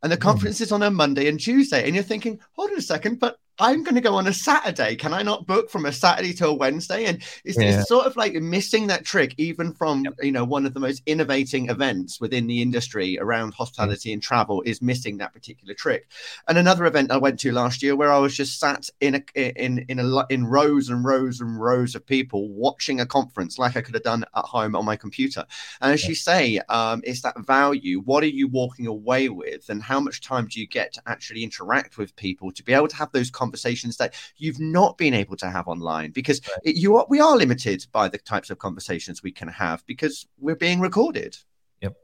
and 0.04 0.12
the 0.12 0.16
hmm. 0.16 0.22
conference 0.22 0.62
is 0.62 0.72
on 0.72 0.84
a 0.84 0.92
Monday 0.92 1.28
and 1.28 1.40
Tuesday, 1.40 1.86
and 1.86 1.96
you're 1.96 2.04
thinking, 2.04 2.40
hold 2.54 2.72
on 2.72 2.78
a 2.78 2.82
second, 2.82 3.20
but 3.20 3.38
I'm 3.60 3.84
going 3.84 3.96
to 3.96 4.02
go 4.02 4.16
on 4.16 4.28
a 4.28 4.34
Saturday. 4.34 4.96
Can 4.96 5.14
I 5.14 5.24
not 5.24 5.48
book 5.48 5.72
from 5.72 5.86
a 5.86 5.92
Saturday 5.92 6.34
to 6.34 6.48
a 6.48 6.54
Wednesday? 6.54 7.06
And 7.06 7.24
it's, 7.44 7.58
yeah. 7.60 7.80
it's 7.80 7.88
sort 7.88 8.06
of 8.06 8.16
like 8.16 8.34
missing 8.36 8.88
that 8.88 9.04
trick, 9.04 9.34
even 9.38 9.74
from 9.74 10.04
yep. 10.04 10.14
you 10.22 10.32
know 10.32 10.44
one 10.44 10.66
of 10.68 10.76
the 10.76 10.80
most 10.80 11.02
innovating 11.08 11.70
events 11.70 12.22
within 12.22 12.46
the 12.46 12.62
industry 12.62 13.18
around 13.20 13.56
hospitality 13.56 14.14
and 14.14 14.22
travel 14.22 14.62
is 14.64 14.82
missing 14.82 15.18
that 15.18 15.34
particular 15.34 15.74
trick. 15.74 16.08
And 16.48 16.58
another 16.58 16.86
event 16.86 17.12
I 17.12 17.18
went 17.18 17.40
to 17.40 17.52
last 17.52 17.82
year 17.82 17.96
where 17.96 18.12
I 18.12 18.20
was 18.20 18.36
just 18.36 18.60
sat 18.60 18.90
in 19.02 19.16
a 19.16 19.64
in 19.64 19.80
in 19.90 20.00
a 20.00 20.26
in 20.30 20.46
rows 20.46 20.90
and 20.90 21.04
rows 21.04 21.42
and 21.42 21.60
rows 21.60 21.96
of 21.96 22.06
people 22.06 22.50
watching 22.50 23.00
a 23.00 23.08
conference 23.08 23.58
like 23.58 23.76
I 23.76 23.82
could 23.82 23.96
have 23.96 24.04
done 24.04 24.24
at 24.36 24.46
home 24.46 24.76
on 24.76 24.86
my 24.86 24.96
computer. 24.96 25.46
And 25.82 25.92
as 25.94 26.08
you 26.08 26.14
say, 26.14 26.60
um, 26.70 27.02
it's 27.04 27.24
that 27.24 27.40
value. 27.40 28.02
What 28.02 28.24
are 28.24 28.28
you 28.28 28.48
walking 28.48 28.86
away 28.86 29.30
with, 29.30 29.70
and 29.70 29.82
how 29.82 30.00
much 30.00 30.22
time 30.22 30.48
do 30.48 30.60
you 30.60 30.68
get 30.68 30.94
to 30.94 31.02
actually 31.08 31.44
interact 31.44 31.98
with 31.98 32.16
people 32.16 32.52
to 32.52 32.64
be 32.64 32.74
able 32.74 32.88
to 32.90 32.96
have 32.96 33.12
those 33.12 33.32
conversations? 33.32 33.47
Conversations 33.48 33.98
that 33.98 34.14
you've 34.36 34.60
not 34.60 34.98
been 34.98 35.14
able 35.14 35.38
to 35.38 35.50
have 35.50 35.68
online 35.68 36.12
because 36.12 36.42
right. 36.48 36.60
it, 36.66 36.76
you 36.76 36.98
are, 36.98 37.06
we 37.10 37.22
are 37.22 37.38
limited 37.38 37.86
by 37.92 38.10
the 38.10 38.18
types 38.18 38.50
of 38.50 38.58
conversations 38.60 39.24
we 39.24 39.32
can 39.32 39.48
have 39.48 39.86
because 39.86 40.28
we're 40.38 40.56
being 40.56 40.82
recorded. 40.82 41.38
Yep. 41.82 41.96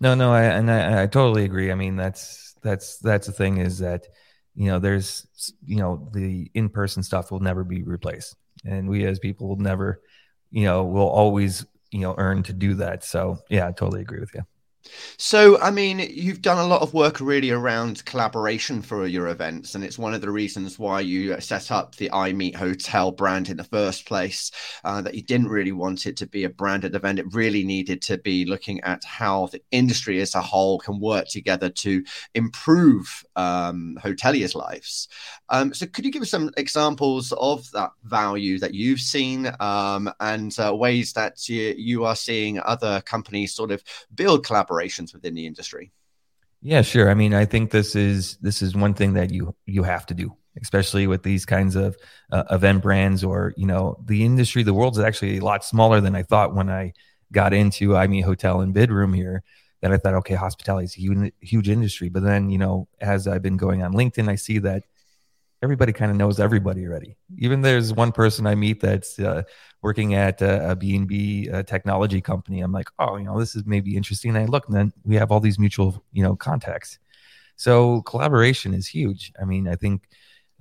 No, 0.00 0.14
no, 0.14 0.32
I, 0.32 0.42
and 0.42 0.70
I, 0.70 1.02
I 1.02 1.06
totally 1.06 1.44
agree. 1.44 1.72
I 1.72 1.74
mean, 1.74 1.96
that's 1.96 2.54
that's 2.62 2.98
that's 2.98 3.26
the 3.26 3.32
thing 3.32 3.58
is 3.58 3.78
that 3.78 4.06
you 4.54 4.66
know 4.66 4.78
there's 4.78 5.26
you 5.64 5.76
know 5.76 6.08
the 6.12 6.50
in-person 6.54 7.02
stuff 7.02 7.30
will 7.30 7.40
never 7.40 7.64
be 7.64 7.82
replaced, 7.82 8.36
and 8.64 8.88
we 8.88 9.06
as 9.06 9.18
people 9.18 9.48
will 9.48 9.56
never, 9.56 10.02
you 10.50 10.64
know, 10.64 10.84
will 10.84 11.08
always 11.08 11.66
you 11.90 12.00
know 12.00 12.14
earn 12.18 12.42
to 12.44 12.52
do 12.52 12.74
that. 12.74 13.04
So 13.04 13.38
yeah, 13.48 13.66
I 13.68 13.72
totally 13.72 14.02
agree 14.02 14.20
with 14.20 14.34
you. 14.34 14.44
So, 15.16 15.58
I 15.60 15.70
mean, 15.70 15.98
you've 15.98 16.42
done 16.42 16.58
a 16.58 16.66
lot 16.66 16.82
of 16.82 16.92
work 16.92 17.20
really 17.20 17.50
around 17.50 18.04
collaboration 18.04 18.82
for 18.82 19.06
your 19.06 19.28
events, 19.28 19.74
and 19.74 19.82
it's 19.82 19.98
one 19.98 20.12
of 20.12 20.20
the 20.20 20.30
reasons 20.30 20.78
why 20.78 21.00
you 21.00 21.40
set 21.40 21.70
up 21.70 21.94
the 21.96 22.10
I 22.12 22.32
Meet 22.32 22.56
Hotel 22.56 23.10
brand 23.10 23.48
in 23.48 23.56
the 23.56 23.64
first 23.64 24.06
place. 24.06 24.50
Uh, 24.84 25.00
that 25.00 25.14
you 25.14 25.22
didn't 25.22 25.48
really 25.48 25.72
want 25.72 26.06
it 26.06 26.16
to 26.18 26.26
be 26.26 26.44
a 26.44 26.50
branded 26.50 26.94
event; 26.94 27.18
it 27.18 27.32
really 27.32 27.64
needed 27.64 28.02
to 28.02 28.18
be 28.18 28.44
looking 28.44 28.80
at 28.82 29.04
how 29.04 29.46
the 29.46 29.62
industry 29.70 30.20
as 30.20 30.34
a 30.34 30.42
whole 30.42 30.78
can 30.78 31.00
work 31.00 31.28
together 31.28 31.70
to 31.70 32.04
improve 32.34 33.24
um, 33.36 33.96
hoteliers' 34.02 34.54
lives. 34.54 35.08
Um, 35.48 35.72
so, 35.72 35.86
could 35.86 36.04
you 36.04 36.12
give 36.12 36.22
us 36.22 36.30
some 36.30 36.50
examples 36.56 37.32
of 37.32 37.70
that 37.72 37.90
value 38.04 38.58
that 38.58 38.74
you've 38.74 39.00
seen, 39.00 39.50
um, 39.60 40.12
and 40.20 40.54
uh, 40.58 40.74
ways 40.74 41.12
that 41.14 41.48
you, 41.48 41.74
you 41.76 42.04
are 42.04 42.16
seeing 42.16 42.60
other 42.60 43.00
companies 43.02 43.54
sort 43.54 43.70
of 43.70 43.82
build 44.14 44.44
collaboration? 44.44 44.73
Operations 44.74 45.14
within 45.14 45.34
the 45.34 45.46
industry? 45.46 45.92
Yeah, 46.60 46.82
sure. 46.82 47.10
I 47.10 47.14
mean, 47.14 47.34
I 47.34 47.44
think 47.44 47.70
this 47.70 47.94
is 47.94 48.36
this 48.38 48.62
is 48.62 48.74
one 48.74 48.94
thing 48.94 49.14
that 49.14 49.30
you 49.30 49.54
you 49.66 49.82
have 49.82 50.06
to 50.06 50.14
do, 50.14 50.34
especially 50.60 51.06
with 51.06 51.22
these 51.22 51.44
kinds 51.44 51.76
of 51.76 51.96
uh, 52.32 52.44
event 52.50 52.82
brands 52.82 53.22
or 53.22 53.52
you 53.56 53.66
know 53.66 54.02
the 54.04 54.24
industry. 54.24 54.62
The 54.62 54.74
world's 54.74 54.98
actually 54.98 55.38
a 55.38 55.44
lot 55.44 55.64
smaller 55.64 56.00
than 56.00 56.16
I 56.16 56.22
thought 56.22 56.54
when 56.54 56.70
I 56.70 56.94
got 57.32 57.52
into 57.52 57.96
I 57.96 58.06
Meet 58.06 58.22
Hotel 58.22 58.62
and 58.62 58.74
Bidroom 58.74 59.14
here. 59.14 59.42
That 59.82 59.92
I 59.92 59.98
thought, 59.98 60.14
okay, 60.14 60.34
hospitality 60.34 60.86
is 60.86 60.96
a 60.96 61.00
huge, 61.00 61.32
huge 61.40 61.68
industry. 61.68 62.08
But 62.08 62.22
then, 62.22 62.48
you 62.48 62.56
know, 62.56 62.88
as 63.02 63.28
I've 63.28 63.42
been 63.42 63.58
going 63.58 63.82
on 63.82 63.92
LinkedIn, 63.92 64.30
I 64.30 64.36
see 64.36 64.58
that 64.60 64.84
everybody 65.64 65.92
kind 65.92 66.10
of 66.10 66.16
knows 66.16 66.38
everybody 66.38 66.86
already. 66.86 67.16
Even 67.38 67.62
there's 67.62 67.92
one 67.92 68.12
person 68.12 68.46
I 68.46 68.54
meet 68.54 68.80
that's 68.80 69.18
uh, 69.18 69.42
working 69.82 70.14
at 70.14 70.40
a, 70.42 70.72
a 70.72 70.76
B&B 70.76 71.48
a 71.48 71.62
technology 71.62 72.20
company. 72.20 72.60
I'm 72.60 72.70
like, 72.70 72.88
oh, 72.98 73.16
you 73.16 73.24
know, 73.24 73.38
this 73.40 73.56
is 73.56 73.64
maybe 73.66 73.96
interesting. 73.96 74.36
And 74.36 74.38
I 74.38 74.44
look, 74.44 74.68
and 74.68 74.76
then 74.76 74.92
we 75.04 75.16
have 75.16 75.32
all 75.32 75.40
these 75.40 75.58
mutual, 75.58 76.04
you 76.12 76.22
know, 76.22 76.36
contacts. 76.36 76.98
So 77.56 78.02
collaboration 78.02 78.74
is 78.74 78.86
huge. 78.86 79.32
I 79.40 79.44
mean, 79.44 79.66
I 79.66 79.74
think, 79.76 80.08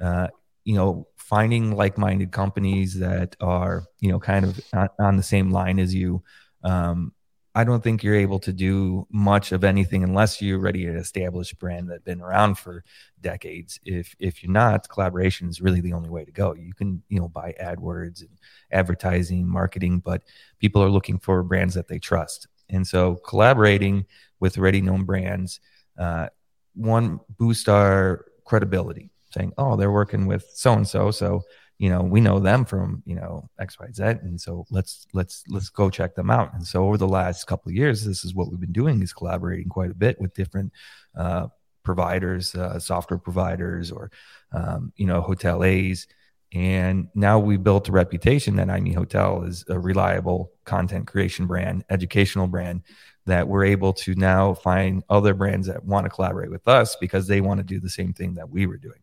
uh, 0.02 0.30
you 0.64 0.76
know, 0.76 1.08
finding 1.18 1.76
like-minded 1.76 2.32
companies 2.32 2.98
that 3.00 3.36
are, 3.42 3.84
you 4.00 4.10
know, 4.10 4.20
kind 4.20 4.46
of 4.46 4.60
on, 4.74 4.90
on 5.00 5.18
the 5.18 5.24
same 5.24 5.52
line 5.52 5.80
as 5.80 5.94
you, 5.94 6.24
um, 6.64 7.12
I 7.56 7.64
don't 7.64 7.84
think 7.84 8.04
you're 8.04 8.16
able 8.16 8.40
to 8.40 8.54
do 8.54 9.08
much 9.12 9.52
of 9.52 9.64
anything 9.64 10.04
unless 10.04 10.42
you're 10.42 10.58
already 10.58 10.88
an 10.88 10.96
established 10.98 11.60
brand 11.60 11.90
that's 11.90 12.04
been 12.04 12.22
around 12.22 12.58
for 12.58 12.84
decades. 13.22 13.80
If 13.86 14.16
if 14.20 14.42
you're 14.42 14.52
not, 14.52 14.90
collaboration 14.90 15.50
is 15.50 15.62
really 15.62 15.80
the 15.80 15.94
only 15.94 16.10
way 16.10 16.26
to 16.26 16.32
go. 16.32 16.56
You 16.56 16.74
can 16.74 17.04
you 17.10 17.20
know 17.20 17.28
buy 17.28 17.54
AdWords 17.62 18.22
and 18.22 18.40
advertising, 18.72 19.48
marketing, 19.48 20.00
but 20.00 20.24
people 20.60 20.82
are 20.82 20.90
looking 20.90 21.20
for 21.20 21.44
brands 21.44 21.76
that 21.76 21.88
they 21.88 22.00
trust, 22.00 22.48
and 22.70 22.88
so 22.88 23.16
collaborating 23.16 24.06
with 24.40 24.58
already 24.58 24.82
known 24.82 25.04
brands, 25.04 25.60
uh, 26.00 26.28
one 26.74 27.20
boost 27.38 27.70
our 27.70 28.26
credibility. 28.46 29.12
Saying, 29.32 29.54
oh, 29.58 29.76
they're 29.76 29.92
working 29.92 30.28
with 30.28 30.46
so 30.54 30.74
and 30.74 30.88
so, 30.88 31.10
so 31.10 31.42
you 31.84 31.90
know 31.90 32.02
we 32.02 32.22
know 32.22 32.40
them 32.40 32.64
from 32.64 33.04
you 33.06 33.14
know 33.14 33.50
xyz 33.60 34.22
and 34.24 34.40
so 34.40 34.66
let's 34.72 35.06
let's 35.12 35.44
let's 35.50 35.68
go 35.68 35.90
check 35.90 36.16
them 36.16 36.30
out 36.30 36.54
and 36.54 36.66
so 36.66 36.86
over 36.86 36.98
the 36.98 37.14
last 37.20 37.46
couple 37.46 37.70
of 37.70 37.76
years 37.76 38.06
this 38.06 38.24
is 38.24 38.34
what 38.34 38.50
we've 38.50 38.62
been 38.62 38.72
doing 38.72 39.02
is 39.02 39.12
collaborating 39.12 39.68
quite 39.68 39.92
a 39.92 40.02
bit 40.06 40.16
with 40.22 40.34
different 40.34 40.72
uh, 41.18 41.48
providers 41.84 42.56
uh, 42.56 42.80
software 42.80 43.18
providers 43.18 43.92
or 43.92 44.10
um, 44.54 44.94
you 44.96 45.06
know 45.06 45.22
hoteliers 45.22 46.08
and 46.54 47.10
now 47.16 47.38
we 47.38 47.58
built 47.58 47.90
a 47.90 47.92
reputation 47.92 48.56
that 48.58 48.70
I 48.70 48.80
Meet 48.80 48.94
Hotel 48.94 49.44
is 49.44 49.66
a 49.70 49.80
reliable 49.80 50.52
content 50.66 51.08
creation 51.08 51.48
brand, 51.48 51.84
educational 51.90 52.46
brand 52.46 52.84
that 53.26 53.48
we're 53.48 53.66
able 53.66 53.92
to 53.94 54.14
now 54.14 54.54
find 54.54 55.04
other 55.10 55.34
brands 55.34 55.66
that 55.66 55.84
want 55.84 56.06
to 56.06 56.12
collaborate 56.12 56.52
with 56.52 56.68
us 56.68 56.96
because 57.02 57.26
they 57.26 57.42
want 57.42 57.58
to 57.58 57.64
do 57.64 57.80
the 57.80 57.90
same 57.90 58.14
thing 58.14 58.36
that 58.36 58.52
we 58.52 58.68
were 58.68 58.78
doing. 58.78 59.00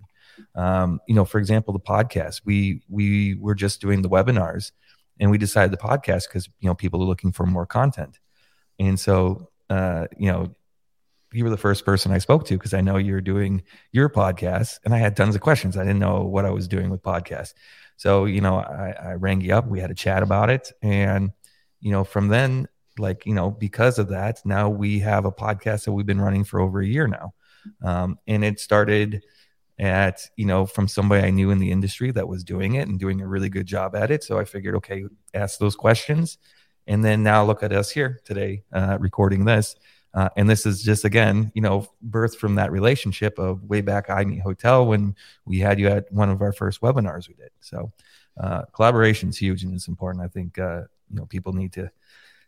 Um, 0.54 1.00
you 1.06 1.14
know, 1.14 1.24
for 1.24 1.38
example, 1.38 1.72
the 1.72 1.80
podcast. 1.80 2.42
We 2.44 2.82
we 2.88 3.34
were 3.34 3.54
just 3.54 3.80
doing 3.80 4.02
the 4.02 4.08
webinars, 4.08 4.72
and 5.18 5.30
we 5.30 5.38
decided 5.38 5.72
the 5.72 5.82
podcast 5.82 6.28
because 6.28 6.48
you 6.60 6.68
know 6.68 6.74
people 6.74 7.02
are 7.02 7.06
looking 7.06 7.32
for 7.32 7.46
more 7.46 7.66
content, 7.66 8.18
and 8.78 8.98
so 8.98 9.50
uh, 9.68 10.06
you 10.16 10.30
know 10.30 10.54
you 11.32 11.44
were 11.44 11.50
the 11.50 11.56
first 11.56 11.84
person 11.84 12.10
I 12.10 12.18
spoke 12.18 12.44
to 12.46 12.54
because 12.54 12.74
I 12.74 12.80
know 12.80 12.96
you're 12.96 13.20
doing 13.20 13.62
your 13.92 14.08
podcast, 14.08 14.80
and 14.84 14.94
I 14.94 14.98
had 14.98 15.16
tons 15.16 15.34
of 15.34 15.40
questions. 15.40 15.76
I 15.76 15.84
didn't 15.84 16.00
know 16.00 16.22
what 16.22 16.44
I 16.44 16.50
was 16.50 16.66
doing 16.66 16.90
with 16.90 17.02
podcasts, 17.02 17.54
so 17.96 18.24
you 18.24 18.40
know 18.40 18.56
I, 18.56 18.94
I 19.00 19.12
rang 19.14 19.40
you 19.40 19.54
up. 19.54 19.66
We 19.66 19.80
had 19.80 19.90
a 19.90 19.94
chat 19.94 20.22
about 20.22 20.50
it, 20.50 20.72
and 20.82 21.30
you 21.80 21.92
know 21.92 22.04
from 22.04 22.28
then, 22.28 22.68
like 22.98 23.26
you 23.26 23.34
know 23.34 23.50
because 23.50 23.98
of 23.98 24.08
that, 24.08 24.40
now 24.44 24.68
we 24.68 24.98
have 25.00 25.24
a 25.24 25.32
podcast 25.32 25.84
that 25.84 25.92
we've 25.92 26.06
been 26.06 26.20
running 26.20 26.44
for 26.44 26.60
over 26.60 26.80
a 26.80 26.86
year 26.86 27.06
now, 27.06 27.34
um, 27.82 28.18
and 28.26 28.44
it 28.44 28.58
started 28.58 29.22
at 29.80 30.28
you 30.36 30.44
know 30.44 30.66
from 30.66 30.86
somebody 30.86 31.26
I 31.26 31.30
knew 31.30 31.50
in 31.50 31.58
the 31.58 31.70
industry 31.72 32.10
that 32.12 32.28
was 32.28 32.44
doing 32.44 32.74
it 32.74 32.86
and 32.86 33.00
doing 33.00 33.22
a 33.22 33.26
really 33.26 33.48
good 33.48 33.66
job 33.66 33.96
at 33.96 34.10
it. 34.10 34.22
So 34.22 34.38
I 34.38 34.44
figured, 34.44 34.76
okay, 34.76 35.06
ask 35.32 35.58
those 35.58 35.74
questions, 35.74 36.38
and 36.86 37.02
then 37.02 37.22
now 37.22 37.44
look 37.44 37.62
at 37.62 37.72
us 37.72 37.90
here 37.90 38.20
today 38.24 38.62
uh, 38.72 38.98
recording 39.00 39.46
this. 39.46 39.74
Uh, 40.12 40.28
and 40.36 40.50
this 40.50 40.66
is 40.66 40.82
just 40.82 41.04
again, 41.04 41.50
you 41.54 41.62
know, 41.62 41.86
birth 42.02 42.36
from 42.36 42.56
that 42.56 42.70
relationship 42.70 43.38
of 43.38 43.64
way 43.64 43.80
back 43.80 44.10
I 44.10 44.24
Hotel 44.42 44.84
when 44.84 45.16
we 45.46 45.60
had 45.60 45.80
you 45.80 45.88
at 45.88 46.12
one 46.12 46.28
of 46.28 46.42
our 46.42 46.52
first 46.52 46.82
webinars 46.82 47.28
we 47.28 47.34
did. 47.34 47.50
So 47.60 47.90
uh, 48.38 48.62
collaboration 48.74 49.30
is 49.30 49.38
huge 49.38 49.62
and 49.62 49.72
it's 49.72 49.88
important. 49.88 50.22
I 50.22 50.28
think 50.28 50.58
uh, 50.58 50.82
you 51.08 51.16
know 51.16 51.26
people 51.26 51.54
need 51.54 51.72
to 51.72 51.90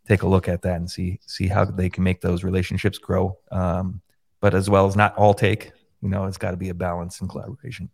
take 0.07 0.23
a 0.23 0.29
look 0.29 0.49
at 0.49 0.61
that 0.63 0.77
and 0.77 0.91
see 0.91 1.19
see 1.25 1.47
how 1.47 1.65
they 1.65 1.89
can 1.89 2.05
make 2.05 2.21
those 2.21 2.45
relationships 2.45 2.99
grow. 2.99 3.39
Um, 3.51 4.03
but 4.41 4.55
as 4.55 4.69
well 4.69 4.87
as 4.87 4.97
not 4.97 5.17
all 5.17 5.33
take 5.33 5.73
you 6.03 6.09
know, 6.09 6.27
it's 6.27 6.39
got 6.39 6.51
to 6.51 6.57
be 6.57 6.69
a 6.69 6.75
balance 6.75 7.21
and 7.21 7.31
collaboration 7.31 7.89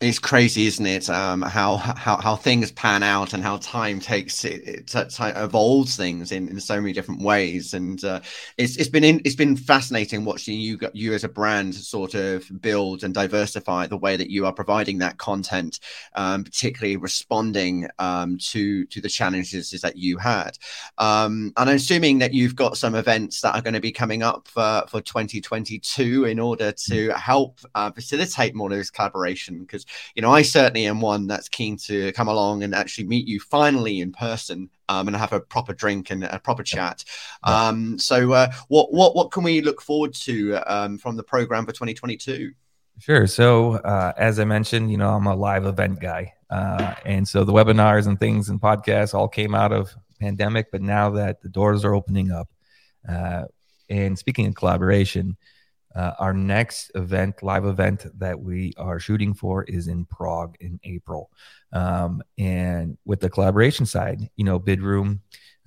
it's 0.00 0.20
crazy, 0.20 0.66
isn't 0.66 0.86
it? 0.86 1.10
Um, 1.10 1.42
how 1.42 1.76
how 1.76 2.18
how 2.18 2.36
things 2.36 2.70
pan 2.70 3.02
out 3.02 3.34
and 3.34 3.42
how 3.42 3.56
time 3.56 3.98
takes 3.98 4.44
it, 4.44 4.62
it, 4.94 4.94
evolves 4.94 5.96
things 5.96 6.30
in, 6.30 6.48
in 6.48 6.60
so 6.60 6.80
many 6.80 6.92
different 6.92 7.20
ways, 7.20 7.74
and 7.74 8.02
uh, 8.04 8.20
it's 8.56 8.76
it's 8.76 8.88
been 8.88 9.02
in, 9.02 9.20
it's 9.24 9.34
been 9.34 9.56
fascinating 9.56 10.24
watching 10.24 10.60
you 10.60 10.78
you 10.92 11.14
as 11.14 11.24
a 11.24 11.28
brand 11.28 11.74
sort 11.74 12.14
of 12.14 12.48
build 12.60 13.02
and 13.02 13.12
diversify 13.12 13.88
the 13.88 13.96
way 13.96 14.16
that 14.16 14.30
you 14.30 14.46
are 14.46 14.52
providing 14.52 14.98
that 14.98 15.18
content, 15.18 15.80
um, 16.14 16.44
particularly 16.44 16.96
responding 16.96 17.88
um, 17.98 18.38
to 18.38 18.84
to 18.86 19.00
the 19.00 19.08
challenges 19.08 19.70
that 19.82 19.96
you 19.96 20.16
had. 20.16 20.56
Um, 20.98 21.52
and 21.56 21.70
I'm 21.70 21.76
assuming 21.76 22.18
that 22.18 22.32
you've 22.32 22.54
got 22.54 22.76
some 22.76 22.94
events 22.94 23.40
that 23.40 23.56
are 23.56 23.62
going 23.62 23.74
to 23.74 23.80
be 23.80 23.92
coming 23.92 24.22
up 24.22 24.46
for 24.46 24.84
for 24.88 25.00
2022 25.00 26.24
in 26.24 26.38
order 26.38 26.70
to 26.70 27.08
help 27.14 27.58
uh, 27.74 27.90
facilitate 27.90 28.54
more 28.54 28.70
of 28.70 28.78
this 28.78 28.90
collaboration 28.90 29.58
because 29.58 29.86
you 30.14 30.22
know, 30.22 30.30
I 30.30 30.42
certainly 30.42 30.86
am 30.86 31.00
one 31.00 31.26
that's 31.26 31.48
keen 31.48 31.76
to 31.78 32.12
come 32.12 32.28
along 32.28 32.62
and 32.62 32.74
actually 32.74 33.06
meet 33.06 33.26
you 33.26 33.40
finally 33.40 34.00
in 34.00 34.12
person 34.12 34.70
um, 34.88 35.08
and 35.08 35.16
have 35.16 35.32
a 35.32 35.40
proper 35.40 35.72
drink 35.74 36.10
and 36.10 36.24
a 36.24 36.38
proper 36.38 36.62
chat. 36.62 37.04
Um, 37.44 37.98
so, 37.98 38.32
uh, 38.32 38.50
what 38.68 38.92
what 38.92 39.14
what 39.14 39.30
can 39.30 39.42
we 39.42 39.60
look 39.60 39.80
forward 39.80 40.14
to 40.14 40.56
um, 40.66 40.98
from 40.98 41.16
the 41.16 41.22
program 41.22 41.66
for 41.66 41.72
2022? 41.72 42.52
Sure. 43.00 43.26
So, 43.26 43.74
uh, 43.76 44.12
as 44.16 44.40
I 44.40 44.44
mentioned, 44.44 44.90
you 44.90 44.96
know, 44.96 45.10
I'm 45.10 45.26
a 45.26 45.34
live 45.34 45.66
event 45.66 46.00
guy, 46.00 46.34
uh, 46.50 46.94
and 47.04 47.26
so 47.26 47.44
the 47.44 47.52
webinars 47.52 48.06
and 48.06 48.18
things 48.18 48.48
and 48.48 48.60
podcasts 48.60 49.14
all 49.14 49.28
came 49.28 49.54
out 49.54 49.72
of 49.72 49.94
pandemic. 50.20 50.72
But 50.72 50.82
now 50.82 51.10
that 51.10 51.40
the 51.40 51.48
doors 51.48 51.84
are 51.84 51.94
opening 51.94 52.32
up, 52.32 52.48
uh, 53.08 53.44
and 53.88 54.18
speaking 54.18 54.46
of 54.46 54.54
collaboration, 54.54 55.36
uh, 55.98 56.14
our 56.20 56.32
next 56.32 56.92
event, 56.94 57.42
live 57.42 57.64
event 57.64 58.06
that 58.16 58.38
we 58.38 58.72
are 58.76 59.00
shooting 59.00 59.34
for 59.34 59.64
is 59.64 59.88
in 59.88 60.04
Prague 60.04 60.54
in 60.60 60.78
April. 60.84 61.28
Um, 61.72 62.22
and 62.38 62.96
with 63.04 63.18
the 63.18 63.28
collaboration 63.28 63.84
side, 63.84 64.30
you 64.36 64.44
know, 64.44 64.60
Bidroom, 64.60 65.18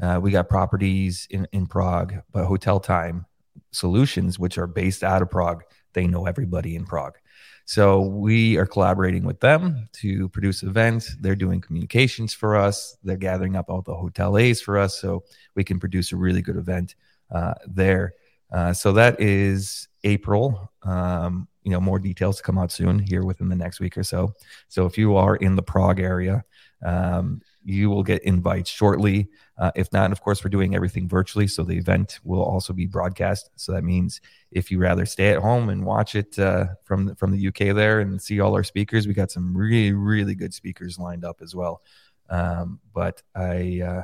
uh, 0.02 0.22
we 0.22 0.32
got 0.32 0.48
properties 0.48 1.28
in, 1.32 1.46
in 1.52 1.68
Prague, 1.68 2.16
but 2.32 2.46
Hotel 2.46 2.80
Time 2.80 3.26
Solutions, 3.72 4.40
which 4.40 4.58
are 4.58 4.68
based 4.68 5.04
out 5.04 5.22
of 5.22 5.30
Prague, 5.30 5.64
they 5.92 6.08
know 6.08 6.26
everybody 6.26 6.78
in 6.78 6.86
Prague. 6.86 7.18
So 7.66 8.00
we 8.00 8.56
are 8.56 8.66
collaborating 8.66 9.26
with 9.26 9.42
them 9.42 9.90
to 9.94 10.30
produce 10.30 10.64
events. 10.64 11.14
They're 11.20 11.36
doing 11.36 11.60
communications 11.60 12.34
for 12.34 12.56
us. 12.56 12.96
They're 13.04 13.18
gathering 13.18 13.58
up 13.58 13.70
all 13.70 13.82
the 13.82 13.94
hoteliers 13.94 14.64
for 14.64 14.78
us 14.78 14.98
so 14.98 15.26
we 15.56 15.66
can 15.66 15.78
produce 15.78 16.14
a 16.14 16.16
really 16.16 16.42
good 16.42 16.56
event 16.56 16.96
uh, 17.32 17.56
there. 17.68 18.14
Uh, 18.50 18.72
so 18.72 18.94
that 18.94 19.20
is 19.20 19.90
April. 20.04 20.72
Um, 20.84 21.48
you 21.64 21.72
know, 21.72 21.80
more 21.80 22.00
details 22.00 22.38
to 22.38 22.44
come 22.44 22.58
out 22.58 22.72
soon 22.72 22.98
here 22.98 23.24
within 23.24 23.50
the 23.50 23.56
next 23.56 23.80
week 23.80 23.98
or 23.98 24.04
so. 24.04 24.34
So 24.68 24.86
if 24.86 24.98
you 24.98 25.16
are 25.16 25.36
in 25.36 25.56
the 25.56 25.62
Prague 25.62 26.00
area, 26.00 26.44
um, 26.84 27.42
you 27.64 27.90
will 27.92 28.02
get 28.02 28.24
invites 28.24 28.70
shortly. 28.70 29.30
Uh, 29.58 29.72
if 29.76 29.92
not, 29.94 30.12
of 30.12 30.22
course, 30.22 30.44
we're 30.44 30.50
doing 30.50 30.74
everything 30.74 31.08
virtually, 31.08 31.46
so 31.48 31.64
the 31.64 31.78
event 31.78 32.20
will 32.24 32.42
also 32.42 32.74
be 32.74 32.88
broadcast. 32.88 33.52
So 33.56 33.72
that 33.74 33.84
means 33.84 34.22
if 34.52 34.72
you 34.72 34.80
rather 34.80 35.06
stay 35.06 35.30
at 35.30 35.38
home 35.38 35.70
and 35.70 35.86
watch 35.86 36.16
it 36.16 36.40
uh, 36.40 36.68
from 36.84 37.16
from 37.16 37.32
the 37.32 37.48
UK 37.48 37.76
there 37.76 38.00
and 38.00 38.20
see 38.20 38.40
all 38.40 38.56
our 38.56 38.64
speakers, 38.64 39.08
we 39.08 39.14
got 39.14 39.30
some 39.30 39.56
really 39.56 39.94
really 39.94 40.34
good 40.34 40.54
speakers 40.54 40.98
lined 40.98 41.24
up 41.24 41.42
as 41.42 41.54
well. 41.54 41.84
Um, 42.30 42.80
but 42.94 43.22
I 43.36 43.82
uh, 43.86 44.04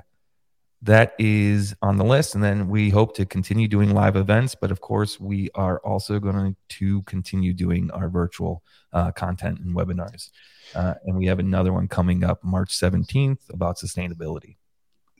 that 0.83 1.13
is 1.17 1.75
on 1.81 1.97
the 1.97 2.03
list. 2.03 2.35
And 2.35 2.43
then 2.43 2.67
we 2.67 2.89
hope 2.89 3.15
to 3.15 3.25
continue 3.25 3.67
doing 3.67 3.93
live 3.93 4.15
events. 4.15 4.55
But 4.55 4.71
of 4.71 4.81
course, 4.81 5.19
we 5.19 5.49
are 5.55 5.79
also 5.79 6.19
going 6.19 6.55
to 6.69 7.01
continue 7.03 7.53
doing 7.53 7.89
our 7.91 8.09
virtual 8.09 8.63
uh, 8.93 9.11
content 9.11 9.59
and 9.59 9.75
webinars. 9.75 10.29
Uh, 10.75 10.93
and 11.05 11.17
we 11.17 11.25
have 11.27 11.39
another 11.39 11.73
one 11.73 11.87
coming 11.87 12.23
up 12.23 12.43
March 12.43 12.77
17th 12.77 13.51
about 13.51 13.77
sustainability. 13.77 14.57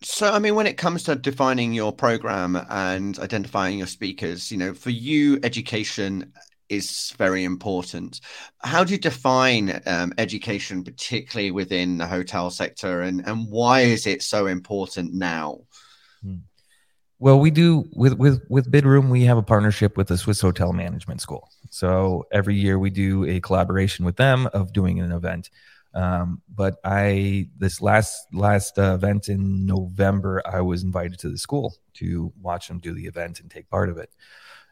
So, 0.04 0.32
I 0.32 0.38
mean, 0.38 0.54
when 0.54 0.68
it 0.68 0.78
comes 0.78 1.04
to 1.04 1.16
defining 1.16 1.74
your 1.74 1.92
program 1.92 2.56
and 2.70 3.18
identifying 3.18 3.80
your 3.80 3.88
speakers, 3.88 4.52
you 4.52 4.58
know, 4.58 4.76
for 4.76 4.92
you, 4.92 5.40
education 5.42 6.34
is 6.70 7.14
very 7.18 7.44
important. 7.44 8.22
How 8.60 8.84
do 8.84 8.94
you 8.94 9.00
define 9.00 9.82
um, 9.86 10.14
education, 10.18 10.84
particularly 10.84 11.52
within 11.52 11.98
the 11.98 12.08
hotel 12.08 12.50
sector, 12.50 13.02
and, 13.02 13.26
and 13.28 13.48
why 13.50 13.82
is 13.82 14.08
it 14.08 14.22
so 14.22 14.48
important 14.48 15.14
now? 15.14 15.60
Hmm. 16.24 16.36
Well, 17.20 17.40
we 17.40 17.50
do 17.50 17.86
with 17.94 18.14
with 18.14 18.42
with 18.50 18.72
Bidroom. 18.72 19.10
We 19.10 19.24
have 19.24 19.38
a 19.38 19.44
partnership 19.44 19.98
with 19.98 20.08
the 20.08 20.18
Swiss 20.18 20.42
Hotel 20.42 20.72
Management 20.72 21.20
School. 21.20 21.50
So 21.72 22.26
every 22.32 22.56
year 22.56 22.78
we 22.78 22.92
do 22.92 23.26
a 23.26 23.40
collaboration 23.40 24.06
with 24.06 24.18
them 24.18 24.48
of 24.54 24.72
doing 24.72 25.00
an 25.00 25.12
event. 25.12 25.50
Um, 25.96 26.44
but 26.54 26.76
I 26.84 27.50
this 27.58 27.82
last 27.82 28.28
last 28.34 28.78
uh, 28.78 28.94
event 28.94 29.30
in 29.30 29.66
November, 29.66 30.44
I 30.46 30.62
was 30.62 30.84
invited 30.84 31.18
to 31.20 31.30
the 31.30 31.40
school 31.40 31.76
to 31.96 32.32
watch 32.40 32.68
them 32.68 32.78
do 32.78 32.94
the 32.94 33.06
event 33.06 33.40
and 33.40 33.50
take 33.50 33.68
part 33.70 33.90
of 33.90 33.98
it. 33.98 34.12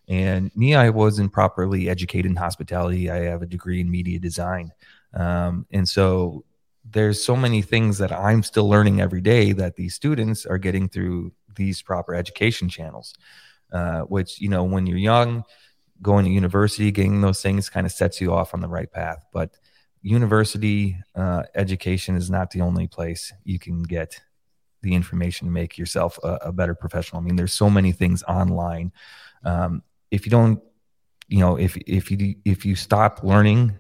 And 0.07 0.55
me, 0.55 0.75
I 0.75 0.89
wasn't 0.89 1.33
properly 1.33 1.89
educated 1.89 2.29
in 2.29 2.35
hospitality. 2.35 3.09
I 3.09 3.24
have 3.24 3.41
a 3.41 3.47
degree 3.47 3.81
in 3.81 3.89
media 3.89 4.19
design. 4.19 4.71
Um, 5.13 5.65
and 5.71 5.88
so 5.88 6.43
there's 6.89 7.24
so 7.24 7.35
many 7.35 7.62
things 7.62 7.97
that 7.97 8.12
I'm 8.12 8.43
still 8.43 8.69
learning 8.69 9.01
every 9.01 9.21
day 9.21 9.51
that 9.53 9.75
these 9.75 9.95
students 9.95 10.45
are 10.45 10.59
getting 10.59 10.88
through 10.88 11.31
these 11.55 11.81
proper 11.81 12.13
education 12.13 12.69
channels, 12.69 13.15
uh, 13.71 14.01
which, 14.01 14.39
you 14.39 14.50
know, 14.50 14.63
when 14.63 14.85
you're 14.85 14.97
young, 14.97 15.43
going 16.01 16.25
to 16.25 16.31
university, 16.31 16.91
getting 16.91 17.21
those 17.21 17.41
things 17.41 17.69
kind 17.69 17.85
of 17.85 17.91
sets 17.91 18.21
you 18.21 18.33
off 18.33 18.53
on 18.53 18.59
the 18.59 18.67
right 18.67 18.91
path. 18.91 19.25
But 19.33 19.57
university 20.01 20.97
uh, 21.15 21.43
education 21.55 22.15
is 22.15 22.29
not 22.29 22.51
the 22.51 22.62
only 22.62 22.88
place 22.88 23.33
you 23.43 23.57
can 23.57 23.81
get 23.81 24.21
the 24.83 24.93
information 24.93 25.47
to 25.47 25.51
make 25.51 25.79
yourself 25.79 26.19
a, 26.24 26.38
a 26.43 26.51
better 26.51 26.75
professional. 26.75 27.21
I 27.21 27.25
mean, 27.25 27.35
there's 27.35 27.53
so 27.53 27.69
many 27.69 27.91
things 27.91 28.21
online. 28.24 28.91
Um, 29.43 29.81
if 30.12 30.25
you 30.25 30.29
don't 30.29 30.59
you 31.27 31.39
know 31.39 31.55
if 31.57 31.75
if 31.77 32.12
you 32.12 32.35
if 32.45 32.65
you 32.65 32.75
stop 32.75 33.24
learning 33.24 33.77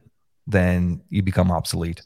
then 0.47 1.01
you 1.09 1.21
become 1.21 1.51
obsolete. 1.51 2.01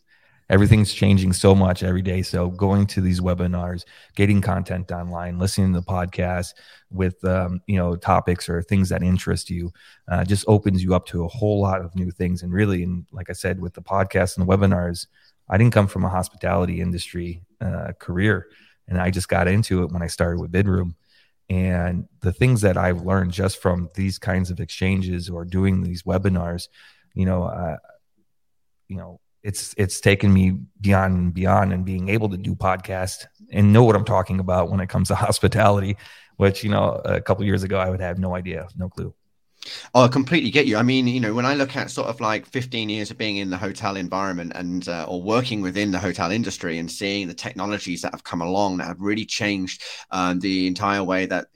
Everything's 0.49 0.91
changing 0.91 1.31
so 1.33 1.53
much 1.53 1.83
every 1.83 2.01
day. 2.01 2.23
So 2.23 2.49
going 2.49 2.87
to 2.87 3.01
these 3.01 3.19
webinars 3.19 3.85
getting 4.15 4.41
content 4.41 4.91
online 4.91 5.37
listening 5.37 5.73
to 5.73 5.79
the 5.79 5.85
podcast 5.85 6.53
with 6.89 7.23
um, 7.23 7.61
you 7.67 7.77
know 7.77 7.95
topics 7.95 8.49
or 8.49 8.63
things 8.63 8.89
that 8.89 9.03
interest 9.03 9.51
you 9.51 9.71
uh, 10.07 10.23
just 10.23 10.45
opens 10.47 10.83
you 10.83 10.95
up 10.95 11.05
to 11.07 11.23
a 11.23 11.27
whole 11.27 11.61
lot 11.61 11.81
of 11.81 11.95
new 11.95 12.09
things. 12.09 12.41
And 12.41 12.51
really 12.51 12.81
and 12.83 13.05
like 13.11 13.29
i 13.29 13.33
said 13.33 13.59
with 13.59 13.73
the 13.73 13.81
podcast 13.81 14.37
and 14.37 14.47
the 14.47 14.51
webinars 14.51 15.05
i 15.49 15.57
didn't 15.57 15.73
come 15.73 15.87
from 15.87 16.03
a 16.03 16.09
hospitality 16.09 16.81
industry 16.81 17.43
uh, 17.61 17.91
career. 17.99 18.47
And 18.87 18.99
i 18.99 19.11
just 19.11 19.29
got 19.29 19.47
into 19.47 19.83
it 19.83 19.91
when 19.91 20.01
i 20.01 20.07
started 20.07 20.39
with 20.41 20.51
bidroom 20.51 20.95
and 21.49 22.07
the 22.21 22.31
things 22.31 22.61
that 22.61 22.77
I've 22.77 23.01
learned 23.01 23.31
just 23.31 23.61
from 23.61 23.89
these 23.95 24.19
kinds 24.19 24.51
of 24.51 24.59
exchanges 24.59 25.29
or 25.29 25.45
doing 25.45 25.81
these 25.81 26.03
webinars, 26.03 26.67
you 27.15 27.25
know, 27.25 27.43
uh, 27.43 27.77
you 28.87 28.97
know, 28.97 29.19
it's 29.41 29.73
it's 29.77 29.99
taken 29.99 30.33
me 30.33 30.59
beyond 30.81 31.17
and 31.17 31.33
beyond 31.33 31.73
and 31.73 31.85
being 31.85 32.09
able 32.09 32.29
to 32.29 32.37
do 32.37 32.55
podcast 32.55 33.25
and 33.51 33.71
know 33.71 33.83
what 33.83 33.95
I'm 33.95 34.05
talking 34.05 34.39
about 34.39 34.69
when 34.69 34.79
it 34.79 34.89
comes 34.89 35.07
to 35.07 35.15
hospitality, 35.27 35.97
which 36.37 36.63
you 36.63 36.69
know 36.69 37.01
a 37.05 37.21
couple 37.21 37.45
years 37.45 37.63
ago 37.63 37.79
I 37.79 37.89
would 37.89 38.01
have 38.01 38.19
no 38.19 38.35
idea, 38.35 38.67
no 38.77 38.89
clue. 38.89 39.13
Oh, 39.93 40.03
I 40.03 40.07
completely 40.07 40.51
get 40.51 40.67
you. 40.67 40.77
I 40.77 40.83
mean, 40.83 41.07
you 41.07 41.19
know, 41.19 41.33
when 41.33 41.45
I 41.45 41.53
look 41.53 41.75
at 41.75 41.91
sort 41.91 42.07
of 42.07 42.19
like 42.19 42.45
15 42.45 42.89
years 42.89 43.11
of 43.11 43.17
being 43.17 43.37
in 43.37 43.49
the 43.49 43.57
hotel 43.57 43.95
environment 43.95 44.51
and 44.55 44.87
uh, 44.87 45.05
or 45.07 45.21
working 45.21 45.61
within 45.61 45.91
the 45.91 45.99
hotel 45.99 46.31
industry 46.31 46.77
and 46.77 46.91
seeing 46.91 47.27
the 47.27 47.33
technologies 47.33 48.01
that 48.01 48.13
have 48.13 48.23
come 48.23 48.41
along 48.41 48.77
that 48.77 48.87
have 48.87 48.99
really 48.99 49.25
changed 49.25 49.81
um, 50.11 50.39
the 50.39 50.67
entire 50.67 51.03
way 51.03 51.25
that 51.25 51.47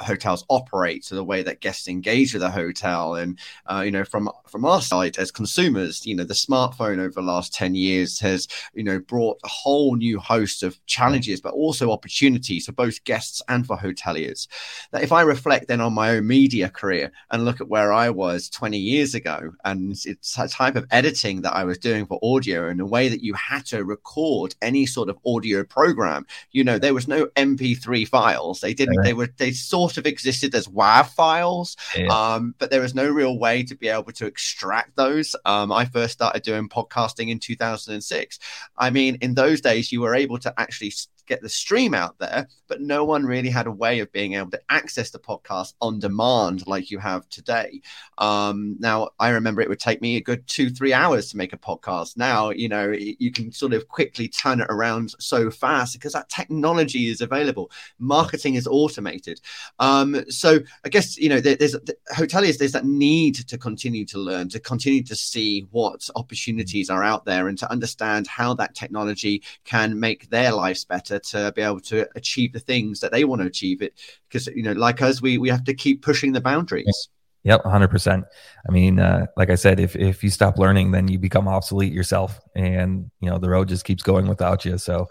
hotels 0.00 0.44
operate, 0.48 1.04
so 1.04 1.14
the 1.14 1.24
way 1.24 1.42
that 1.42 1.60
guests 1.60 1.88
engage 1.88 2.32
with 2.32 2.42
the 2.42 2.50
hotel, 2.50 3.14
and 3.14 3.38
uh, 3.66 3.82
you 3.84 3.90
know, 3.90 4.04
from 4.04 4.30
from 4.48 4.64
our 4.64 4.80
side 4.82 5.18
as 5.18 5.30
consumers, 5.30 6.04
you 6.06 6.14
know, 6.14 6.24
the 6.24 6.34
smartphone 6.34 6.98
over 6.98 7.10
the 7.10 7.22
last 7.22 7.54
10 7.54 7.74
years 7.74 8.18
has 8.20 8.48
you 8.74 8.84
know 8.84 8.98
brought 9.00 9.38
a 9.44 9.48
whole 9.48 9.96
new 9.96 10.18
host 10.18 10.62
of 10.62 10.84
challenges, 10.86 11.40
but 11.40 11.54
also 11.54 11.90
opportunities 11.90 12.66
for 12.66 12.72
both 12.72 13.02
guests 13.04 13.42
and 13.48 13.66
for 13.66 13.76
hoteliers. 13.76 14.48
That 14.92 15.02
if 15.02 15.12
I 15.12 15.22
reflect 15.22 15.68
then 15.68 15.80
on 15.80 15.92
my 15.92 16.10
own 16.16 16.26
media 16.26 16.68
career 16.68 17.12
and 17.30 17.44
look 17.44 17.55
at 17.60 17.68
where 17.68 17.92
I 17.92 18.10
was 18.10 18.48
20 18.50 18.78
years 18.78 19.14
ago, 19.14 19.52
and 19.64 19.96
it's 20.04 20.38
a 20.38 20.48
type 20.48 20.76
of 20.76 20.86
editing 20.90 21.42
that 21.42 21.54
I 21.54 21.64
was 21.64 21.78
doing 21.78 22.06
for 22.06 22.18
audio 22.22 22.68
in 22.68 22.80
a 22.80 22.86
way 22.86 23.08
that 23.08 23.22
you 23.22 23.34
had 23.34 23.66
to 23.66 23.84
record 23.84 24.54
any 24.62 24.86
sort 24.86 25.08
of 25.08 25.18
audio 25.26 25.64
program. 25.64 26.26
You 26.52 26.64
know, 26.64 26.78
there 26.78 26.94
was 26.94 27.08
no 27.08 27.26
MP3 27.36 28.06
files. 28.08 28.60
They 28.60 28.74
didn't. 28.74 29.02
They 29.02 29.14
were. 29.14 29.28
They 29.36 29.52
sort 29.52 29.96
of 29.98 30.06
existed 30.06 30.54
as 30.54 30.68
WAV 30.68 31.08
files, 31.08 31.76
yeah. 31.96 32.06
um, 32.08 32.54
but 32.58 32.70
there 32.70 32.80
was 32.80 32.94
no 32.94 33.08
real 33.08 33.38
way 33.38 33.62
to 33.64 33.74
be 33.74 33.88
able 33.88 34.12
to 34.12 34.26
extract 34.26 34.96
those. 34.96 35.36
Um, 35.44 35.72
I 35.72 35.84
first 35.84 36.14
started 36.14 36.42
doing 36.42 36.68
podcasting 36.68 37.28
in 37.30 37.38
2006. 37.38 38.38
I 38.76 38.90
mean, 38.90 39.18
in 39.20 39.34
those 39.34 39.60
days, 39.60 39.92
you 39.92 40.00
were 40.00 40.14
able 40.14 40.38
to 40.38 40.54
actually 40.58 40.92
get 41.26 41.42
the 41.42 41.48
stream 41.48 41.94
out 41.94 42.18
there, 42.18 42.48
but 42.68 42.80
no 42.80 43.04
one 43.04 43.24
really 43.24 43.48
had 43.48 43.66
a 43.66 43.72
way 43.72 44.00
of 44.00 44.12
being 44.12 44.34
able 44.34 44.50
to 44.50 44.60
access 44.68 45.10
the 45.10 45.18
podcast 45.18 45.74
on 45.80 45.98
demand 45.98 46.66
like 46.66 46.90
you 46.90 46.98
have 46.98 47.28
today. 47.28 47.80
Um, 48.18 48.76
now, 48.78 49.10
I 49.18 49.30
remember 49.30 49.60
it 49.60 49.68
would 49.68 49.80
take 49.80 50.00
me 50.00 50.16
a 50.16 50.20
good 50.20 50.46
two, 50.46 50.70
three 50.70 50.92
hours 50.92 51.30
to 51.30 51.36
make 51.36 51.52
a 51.52 51.58
podcast. 51.58 52.16
Now, 52.16 52.50
you 52.50 52.68
know, 52.68 52.92
you 52.92 53.30
can 53.32 53.52
sort 53.52 53.72
of 53.72 53.88
quickly 53.88 54.28
turn 54.28 54.60
it 54.60 54.66
around 54.70 55.14
so 55.18 55.50
fast 55.50 55.94
because 55.94 56.12
that 56.12 56.28
technology 56.28 57.08
is 57.08 57.20
available. 57.20 57.70
Marketing 57.98 58.54
is 58.54 58.66
automated. 58.66 59.40
Um, 59.78 60.24
so 60.30 60.58
I 60.84 60.88
guess, 60.88 61.16
you 61.16 61.28
know, 61.28 61.40
there, 61.40 61.56
there's 61.56 61.72
the, 61.72 61.96
hoteliers, 62.14 62.58
there's 62.58 62.72
that 62.72 62.84
need 62.84 63.34
to 63.48 63.58
continue 63.58 64.04
to 64.06 64.18
learn, 64.18 64.48
to 64.50 64.60
continue 64.60 65.02
to 65.04 65.16
see 65.16 65.66
what 65.70 66.08
opportunities 66.16 66.90
are 66.90 67.02
out 67.02 67.24
there 67.24 67.48
and 67.48 67.58
to 67.58 67.70
understand 67.70 68.26
how 68.26 68.54
that 68.54 68.74
technology 68.74 69.42
can 69.64 69.98
make 69.98 70.28
their 70.30 70.52
lives 70.52 70.84
better 70.84 71.15
to 71.20 71.52
be 71.54 71.62
able 71.62 71.80
to 71.80 72.08
achieve 72.16 72.52
the 72.52 72.60
things 72.60 73.00
that 73.00 73.12
they 73.12 73.24
want 73.24 73.40
to 73.40 73.46
achieve 73.46 73.82
it 73.82 73.94
because 74.28 74.46
you 74.48 74.62
know 74.62 74.72
like 74.72 75.02
us 75.02 75.22
we 75.22 75.38
we 75.38 75.48
have 75.48 75.64
to 75.64 75.74
keep 75.74 76.02
pushing 76.02 76.32
the 76.32 76.40
boundaries 76.40 77.08
Yep, 77.46 77.62
100%. 77.62 78.24
I 78.68 78.72
mean, 78.72 78.98
uh, 78.98 79.26
like 79.36 79.50
I 79.50 79.54
said, 79.54 79.78
if, 79.78 79.94
if 79.94 80.24
you 80.24 80.30
stop 80.30 80.58
learning, 80.58 80.90
then 80.90 81.06
you 81.06 81.16
become 81.16 81.46
obsolete 81.46 81.92
yourself 81.92 82.40
and, 82.56 83.08
you 83.20 83.30
know, 83.30 83.38
the 83.38 83.48
road 83.48 83.68
just 83.68 83.84
keeps 83.84 84.02
going 84.02 84.26
without 84.26 84.64
you. 84.64 84.78
So, 84.78 85.06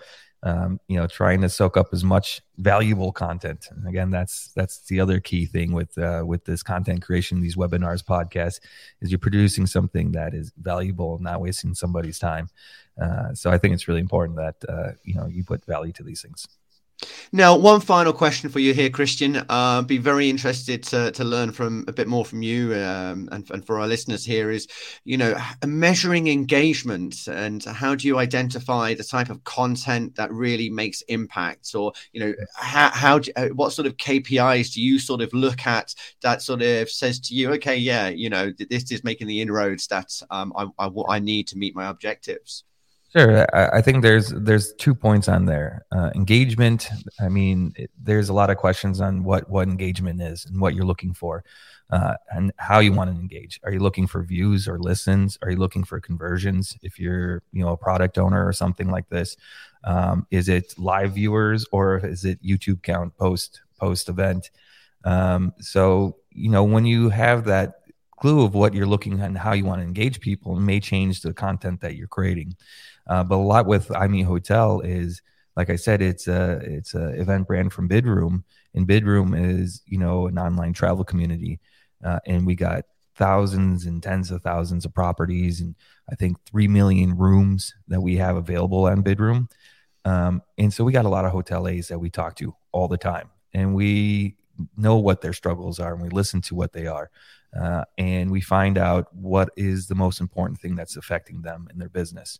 um, 0.45 0.79
you 0.87 0.95
know, 0.95 1.07
trying 1.07 1.41
to 1.41 1.49
soak 1.49 1.75
up 1.75 1.87
as 1.91 2.03
much 2.03 2.41
valuable 2.57 3.11
content. 3.11 3.67
And 3.71 3.87
again, 3.87 4.11
that's, 4.11 4.49
that's 4.55 4.79
the 4.85 4.99
other 4.99 5.19
key 5.19 5.45
thing 5.45 5.73
with, 5.73 5.97
uh, 5.97 6.23
with 6.25 6.45
this 6.45 6.63
content 6.63 7.01
creation, 7.01 7.41
these 7.41 7.57
webinars, 7.57 8.03
podcasts, 8.03 8.59
is 9.01 9.11
you're 9.11 9.19
producing 9.19 9.65
something 9.65 10.11
that 10.13 10.33
is 10.33 10.53
valuable, 10.61 11.17
not 11.19 11.41
wasting 11.41 11.73
somebody's 11.73 12.19
time. 12.19 12.47
Uh, 13.01 13.33
so 13.33 13.51
I 13.51 13.57
think 13.57 13.73
it's 13.73 13.87
really 13.87 13.99
important 13.99 14.37
that 14.37 14.55
uh, 14.69 14.91
you 15.03 15.15
know 15.15 15.27
you 15.27 15.43
put 15.43 15.65
value 15.65 15.91
to 15.93 16.03
these 16.03 16.21
things. 16.21 16.47
Now, 17.31 17.57
one 17.57 17.81
final 17.81 18.13
question 18.13 18.49
for 18.49 18.59
you 18.59 18.73
here, 18.73 18.89
Christian. 18.89 19.43
Uh, 19.49 19.81
be 19.81 19.97
very 19.97 20.29
interested 20.29 20.83
to, 20.83 21.11
to 21.11 21.23
learn 21.23 21.51
from 21.51 21.83
a 21.87 21.91
bit 21.91 22.07
more 22.07 22.23
from 22.23 22.41
you, 22.41 22.73
um, 22.75 23.27
and, 23.31 23.49
and 23.51 23.65
for 23.65 23.79
our 23.79 23.87
listeners 23.87 24.23
here 24.23 24.51
is, 24.51 24.67
you 25.03 25.17
know, 25.17 25.35
measuring 25.65 26.27
engagement 26.27 27.27
and 27.27 27.63
how 27.65 27.95
do 27.95 28.07
you 28.07 28.17
identify 28.17 28.93
the 28.93 29.03
type 29.03 29.29
of 29.29 29.43
content 29.43 30.15
that 30.15 30.31
really 30.31 30.69
makes 30.69 31.01
impact, 31.03 31.75
or 31.75 31.91
you 32.13 32.21
know, 32.21 32.33
how, 32.55 32.89
how 32.89 33.19
do, 33.19 33.31
uh, 33.35 33.47
what 33.49 33.73
sort 33.73 33.87
of 33.87 33.97
KPIs 33.97 34.73
do 34.73 34.81
you 34.81 34.97
sort 34.97 35.21
of 35.21 35.33
look 35.33 35.67
at 35.67 35.93
that 36.21 36.41
sort 36.41 36.61
of 36.61 36.89
says 36.89 37.19
to 37.21 37.35
you, 37.35 37.51
okay, 37.53 37.75
yeah, 37.75 38.07
you 38.07 38.29
know, 38.29 38.53
this 38.69 38.91
is 38.91 39.03
making 39.03 39.27
the 39.27 39.41
inroads 39.41 39.87
that 39.87 40.21
um, 40.29 40.53
I, 40.55 40.67
I, 40.79 40.89
I 41.09 41.19
need 41.19 41.47
to 41.49 41.57
meet 41.57 41.75
my 41.75 41.89
objectives. 41.89 42.63
Sure, 43.15 43.45
I, 43.55 43.81
think 43.81 44.01
there's 44.01 44.29
there's 44.31 44.73
two 44.73 44.93
points 44.93 45.29
on 45.29 45.45
there. 45.45 45.85
Uh, 45.95 46.11
engagement. 46.15 46.89
I 47.21 47.29
mean, 47.29 47.71
it, 47.77 47.89
there's 48.01 48.27
a 48.27 48.33
lot 48.33 48.49
of 48.49 48.57
questions 48.57 48.99
on 48.99 49.23
what 49.23 49.49
what 49.49 49.69
engagement 49.69 50.21
is 50.21 50.45
and 50.45 50.59
what 50.59 50.75
you're 50.75 50.85
looking 50.85 51.13
for, 51.13 51.45
uh, 51.91 52.15
and 52.31 52.51
how 52.57 52.79
you 52.79 52.91
want 52.91 53.09
to 53.13 53.17
engage. 53.17 53.57
Are 53.63 53.71
you 53.71 53.79
looking 53.79 54.05
for 54.05 54.21
views 54.23 54.67
or 54.67 54.79
listens? 54.79 55.37
Are 55.41 55.49
you 55.49 55.55
looking 55.55 55.85
for 55.85 56.01
conversions? 56.01 56.77
If 56.81 56.99
you're 56.99 57.41
you 57.53 57.63
know 57.63 57.69
a 57.71 57.77
product 57.77 58.17
owner 58.17 58.45
or 58.45 58.51
something 58.51 58.89
like 58.89 59.07
this, 59.07 59.37
um, 59.85 60.27
is 60.29 60.49
it 60.49 60.73
live 60.77 61.13
viewers 61.13 61.65
or 61.71 61.99
is 62.05 62.25
it 62.25 62.43
YouTube 62.43 62.83
count 62.83 63.15
post 63.17 63.61
post 63.79 64.09
event? 64.09 64.51
Um, 65.05 65.53
so 65.61 66.17
you 66.31 66.49
know 66.49 66.65
when 66.65 66.85
you 66.85 67.09
have 67.09 67.45
that 67.45 67.75
clue 68.19 68.43
of 68.43 68.53
what 68.55 68.73
you're 68.73 68.85
looking 68.87 69.19
at 69.19 69.27
and 69.27 69.37
how 69.37 69.53
you 69.53 69.65
want 69.65 69.79
to 69.81 69.85
engage 69.87 70.19
people, 70.21 70.57
it 70.57 70.61
may 70.61 70.79
change 70.79 71.21
the 71.21 71.33
content 71.33 71.81
that 71.81 71.95
you're 71.95 72.07
creating. 72.07 72.55
Uh, 73.07 73.23
but 73.23 73.35
a 73.35 73.37
lot 73.37 73.65
with 73.65 73.91
I 73.95 74.07
Meet 74.07 74.23
Hotel 74.23 74.81
is 74.81 75.21
like 75.55 75.69
I 75.69 75.75
said, 75.77 76.01
it's 76.01 76.27
a 76.27 76.59
it's 76.63 76.95
a 76.95 77.09
event 77.19 77.47
brand 77.47 77.71
from 77.71 77.87
Bidroom, 77.87 78.43
and 78.73 78.87
Bidroom 78.87 79.39
is 79.39 79.81
you 79.85 79.97
know 79.97 80.27
an 80.27 80.37
online 80.37 80.73
travel 80.73 81.03
community, 81.03 81.59
uh, 82.03 82.19
and 82.25 82.45
we 82.45 82.55
got 82.55 82.85
thousands 83.15 83.85
and 83.85 84.03
tens 84.03 84.31
of 84.31 84.41
thousands 84.41 84.83
of 84.83 84.93
properties, 84.93 85.61
and 85.61 85.75
I 86.11 86.15
think 86.15 86.37
three 86.45 86.67
million 86.67 87.17
rooms 87.17 87.73
that 87.87 88.01
we 88.01 88.17
have 88.17 88.35
available 88.35 88.85
on 88.85 89.03
Bidroom, 89.03 89.49
um, 90.03 90.41
and 90.57 90.73
so 90.73 90.83
we 90.83 90.91
got 90.91 91.05
a 91.05 91.09
lot 91.09 91.25
of 91.25 91.31
hoteliers 91.31 91.87
that 91.87 91.99
we 91.99 92.09
talk 92.09 92.35
to 92.37 92.53
all 92.73 92.89
the 92.89 92.97
time, 92.97 93.29
and 93.53 93.73
we 93.73 94.35
know 94.75 94.97
what 94.97 95.21
their 95.21 95.33
struggles 95.33 95.79
are, 95.79 95.93
and 95.93 96.01
we 96.01 96.09
listen 96.09 96.41
to 96.41 96.55
what 96.55 96.73
they 96.73 96.87
are. 96.87 97.09
Uh, 97.57 97.85
and 97.97 98.29
we 98.29 98.41
find 98.41 98.77
out 98.77 99.15
what 99.15 99.49
is 99.55 99.87
the 99.87 99.95
most 99.95 100.19
important 100.19 100.59
thing 100.59 100.75
that's 100.75 100.97
affecting 100.97 101.41
them 101.41 101.69
in 101.71 101.79
their 101.79 101.87
business 101.87 102.39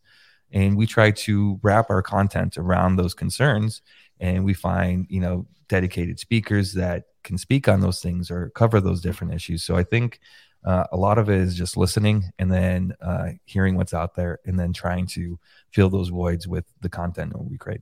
and 0.51 0.77
we 0.77 0.85
try 0.85 1.11
to 1.11 1.59
wrap 1.61 1.89
our 1.89 2.01
content 2.01 2.57
around 2.57 2.95
those 2.95 3.13
concerns. 3.13 3.81
And 4.19 4.45
we 4.45 4.53
find 4.53 5.07
you 5.09 5.19
know 5.19 5.45
dedicated 5.67 6.19
speakers 6.19 6.73
that 6.73 7.05
can 7.23 7.37
speak 7.37 7.67
on 7.67 7.81
those 7.81 8.01
things 8.01 8.31
or 8.31 8.49
cover 8.51 8.79
those 8.79 9.01
different 9.01 9.33
issues. 9.33 9.63
So 9.63 9.75
i 9.75 9.83
think 9.83 10.19
uh, 10.63 10.85
a 10.91 10.97
lot 10.97 11.17
of 11.19 11.29
it 11.29 11.39
is 11.39 11.55
just 11.55 11.77
listening 11.77 12.31
and 12.39 12.51
then 12.51 12.93
uh, 12.99 13.29
hearing 13.45 13.75
what's 13.75 13.93
out 13.93 14.15
there 14.15 14.39
and 14.45 14.59
then 14.59 14.73
trying 14.73 15.05
to 15.05 15.37
fill 15.71 15.89
those 15.89 16.09
voids 16.09 16.47
with 16.47 16.65
the 16.81 16.89
content 16.89 17.31
that 17.31 17.37
we 17.39 17.55
create. 17.55 17.81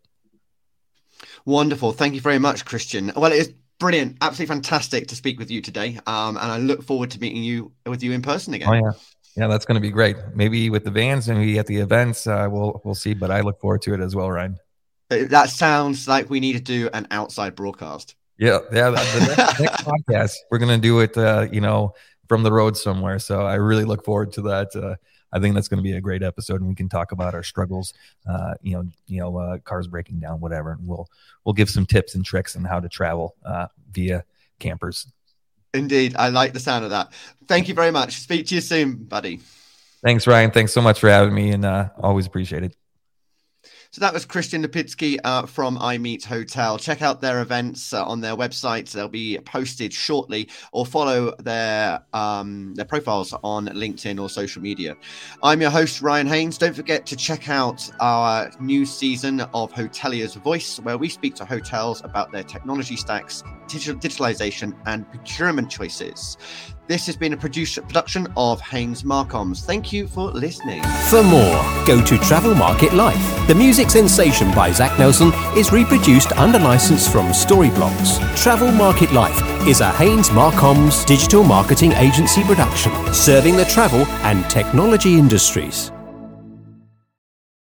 Wonderful. 1.45 1.93
Thank 1.93 2.13
you 2.13 2.21
very 2.21 2.39
much 2.39 2.65
christian. 2.65 3.12
Well 3.15 3.32
it 3.32 3.38
is 3.38 3.54
brilliant. 3.80 4.17
Absolutely 4.21 4.54
fantastic 4.54 5.08
to 5.08 5.15
speak 5.15 5.39
with 5.39 5.49
you 5.49 5.62
today. 5.62 5.99
Um, 6.08 6.38
and 6.38 6.52
i 6.52 6.58
look 6.58 6.84
forward 6.84 7.12
to 7.12 7.19
meeting 7.19 7.43
you 7.43 7.71
with 7.86 8.04
you 8.04 8.12
in 8.12 8.21
person 8.21 8.54
again. 8.54 8.69
Oh 8.69 8.73
yeah 8.73 8.91
yeah, 9.36 9.48
that's 9.48 9.65
going 9.65 9.76
to 9.76 9.82
be 9.82 9.89
great. 9.89 10.15
Maybe 10.34 10.69
with 10.69 10.84
the 10.84 10.91
vans, 10.91 11.28
and 11.28 11.39
maybe 11.39 11.58
at 11.58 11.67
the 11.67 11.78
events, 11.78 12.28
uh, 12.28 12.48
we'll 12.52 12.82
we'll 12.84 12.96
see. 12.96 13.13
But 13.13 13.32
I 13.32 13.41
look 13.41 13.60
forward 13.60 13.82
to 13.84 13.93
it 13.93 14.00
as 14.00 14.15
well, 14.15 14.30
Ryan. 14.30 14.58
Uh, 15.10 15.26
that 15.30 15.50
sounds 15.50 16.08
like 16.08 16.30
we 16.30 16.39
need 16.39 16.54
to 16.54 16.62
do 16.62 16.89
an 16.93 17.08
outside 17.12 17.56
broadcast. 17.56 18.15
Yeah, 18.38 18.60
yeah. 18.72 18.89
The 18.91 19.36
next, 19.36 19.60
next 19.60 19.84
podcast, 20.10 20.36
we're 20.52 20.58
going 20.60 20.76
to 20.76 20.82
do 20.82 21.00
it, 21.00 21.17
uh, 21.17 21.48
you 21.52 21.62
know, 21.62 21.93
from 22.28 22.43
the 22.43 22.52
road 22.52 22.78
somewhere. 22.78 23.19
So 23.19 23.46
I 23.46 23.56
really 23.56 23.86
look 23.86 24.04
forward 24.06 24.32
to 24.34 24.41
that. 24.43 24.76
Uh, 24.76 24.96
I 25.32 25.39
think 25.39 25.56
that's 25.56 25.67
going 25.67 25.80
to 25.80 25.84
be 25.84 25.93
a 25.93 26.02
great 26.02 26.22
episode, 26.22 26.62
and 26.62 26.69
we 26.69 26.76
can 26.76 26.89
talk 26.89 27.12
about 27.12 27.34
our 27.34 27.43
struggles. 27.43 27.93
Uh, 28.28 28.54
you 28.62 28.74
know, 28.74 28.86
you 29.08 29.19
know, 29.19 29.38
uh, 29.38 29.58
cars 29.60 29.88
breaking 29.88 30.19
down, 30.19 30.39
whatever. 30.39 30.72
And 30.72 30.88
we'll 30.88 31.10
we'll 31.43 31.54
give 31.54 31.69
some 31.69 31.86
tips 31.86 32.15
and 32.15 32.24
tricks 32.24 32.56
on 32.56 32.63
how 32.63 32.80
to 32.80 32.88
travel 32.88 33.36
uh, 33.43 33.67
via 33.91 34.24
campers. 34.60 35.08
Indeed. 35.74 36.16
I 36.18 36.30
like 36.30 36.54
the 36.54 36.60
sound 36.60 36.86
of 36.86 36.92
that. 36.92 37.12
Thank 37.48 37.68
you 37.68 37.74
very 37.74 37.92
much. 37.92 38.20
Speak 38.20 38.48
to 38.48 38.56
you 38.56 38.62
soon, 38.62 38.96
buddy. 38.96 39.42
Thanks, 40.04 40.28
Ryan. 40.28 40.52
Thanks 40.52 40.72
so 40.74 40.82
much 40.82 41.00
for 41.00 41.10
having 41.10 41.34
me 41.34 41.52
and 41.52 41.66
uh, 41.66 41.90
always 41.98 42.28
appreciate 42.28 42.64
it. 42.64 42.76
So 43.94 44.00
that 44.00 44.12
was 44.12 44.26
Christian 44.26 44.64
Lipitsky 44.64 45.20
uh, 45.24 45.46
from 45.46 45.78
I 45.78 46.00
Meet 46.00 46.24
Hotel. 46.24 46.80
Check 46.80 47.04
out 47.04 47.22
their 47.22 47.44
events 47.44 47.94
uh, 47.94 48.04
on 48.04 48.22
their 48.22 48.36
website; 48.36 48.92
they'll 48.92 49.08
be 49.08 49.38
posted 49.46 49.94
shortly, 49.94 50.50
or 50.72 50.84
follow 50.84 51.36
their 51.38 52.04
um, 52.12 52.74
their 52.74 52.86
profiles 52.86 53.36
on 53.44 53.68
LinkedIn 53.68 54.20
or 54.20 54.32
social 54.32 54.64
media. 54.64 54.98
I'm 55.44 55.62
your 55.62 55.70
host 55.70 56.02
Ryan 56.02 56.26
Haynes. 56.26 56.58
Don't 56.58 56.76
forget 56.76 57.06
to 57.06 57.16
check 57.16 57.50
out 57.50 57.88
our 58.00 58.50
new 58.60 58.84
season 58.84 59.42
of 59.42 59.72
Hotelier's 59.72 60.34
Voice, 60.34 60.80
where 60.80 60.98
we 60.98 61.08
speak 61.08 61.36
to 61.36 61.46
hotels 61.46 62.04
about 62.04 62.32
their 62.32 62.42
technology 62.42 62.96
stacks, 62.96 63.44
digital, 63.68 64.02
digitalization, 64.02 64.76
and 64.88 65.08
procurement 65.12 65.70
choices. 65.70 66.36
This 66.86 67.06
has 67.06 67.15
been 67.15 67.32
a 67.32 67.38
production 67.38 68.28
of 68.36 68.60
Haynes 68.60 69.04
Marcoms. 69.04 69.63
Thank 69.63 69.93
you 69.93 70.06
for 70.06 70.32
listening. 70.32 70.84
For 71.10 71.24
more, 71.24 71.63
go 71.88 72.04
to 72.04 72.17
Travel 72.17 72.54
Market 72.56 72.93
Life. 72.93 73.48
The 73.48 73.56
music 73.56 73.89
sensation 73.89 74.54
by 74.54 74.69
Zach 74.74 75.00
Nelson 75.00 75.32
is 75.56 75.72
reproduced 75.72 76.34
under 76.34 76.60
license 76.60 77.08
from 77.08 77.28
Storyblocks. 77.28 78.19
Travel 78.36 78.74
Market 78.74 79.13
Life 79.13 79.41
is 79.65 79.80
a 79.80 79.91
Haynes 79.91 80.30
Marcoms 80.32 81.06
digital 81.06 81.46
marketing 81.46 81.93
agency 81.93 82.43
production, 82.43 82.91
serving 83.13 83.56
the 83.56 83.65
travel 83.65 84.06
and 84.26 84.43
technology 84.50 85.13
industries. 85.13 85.93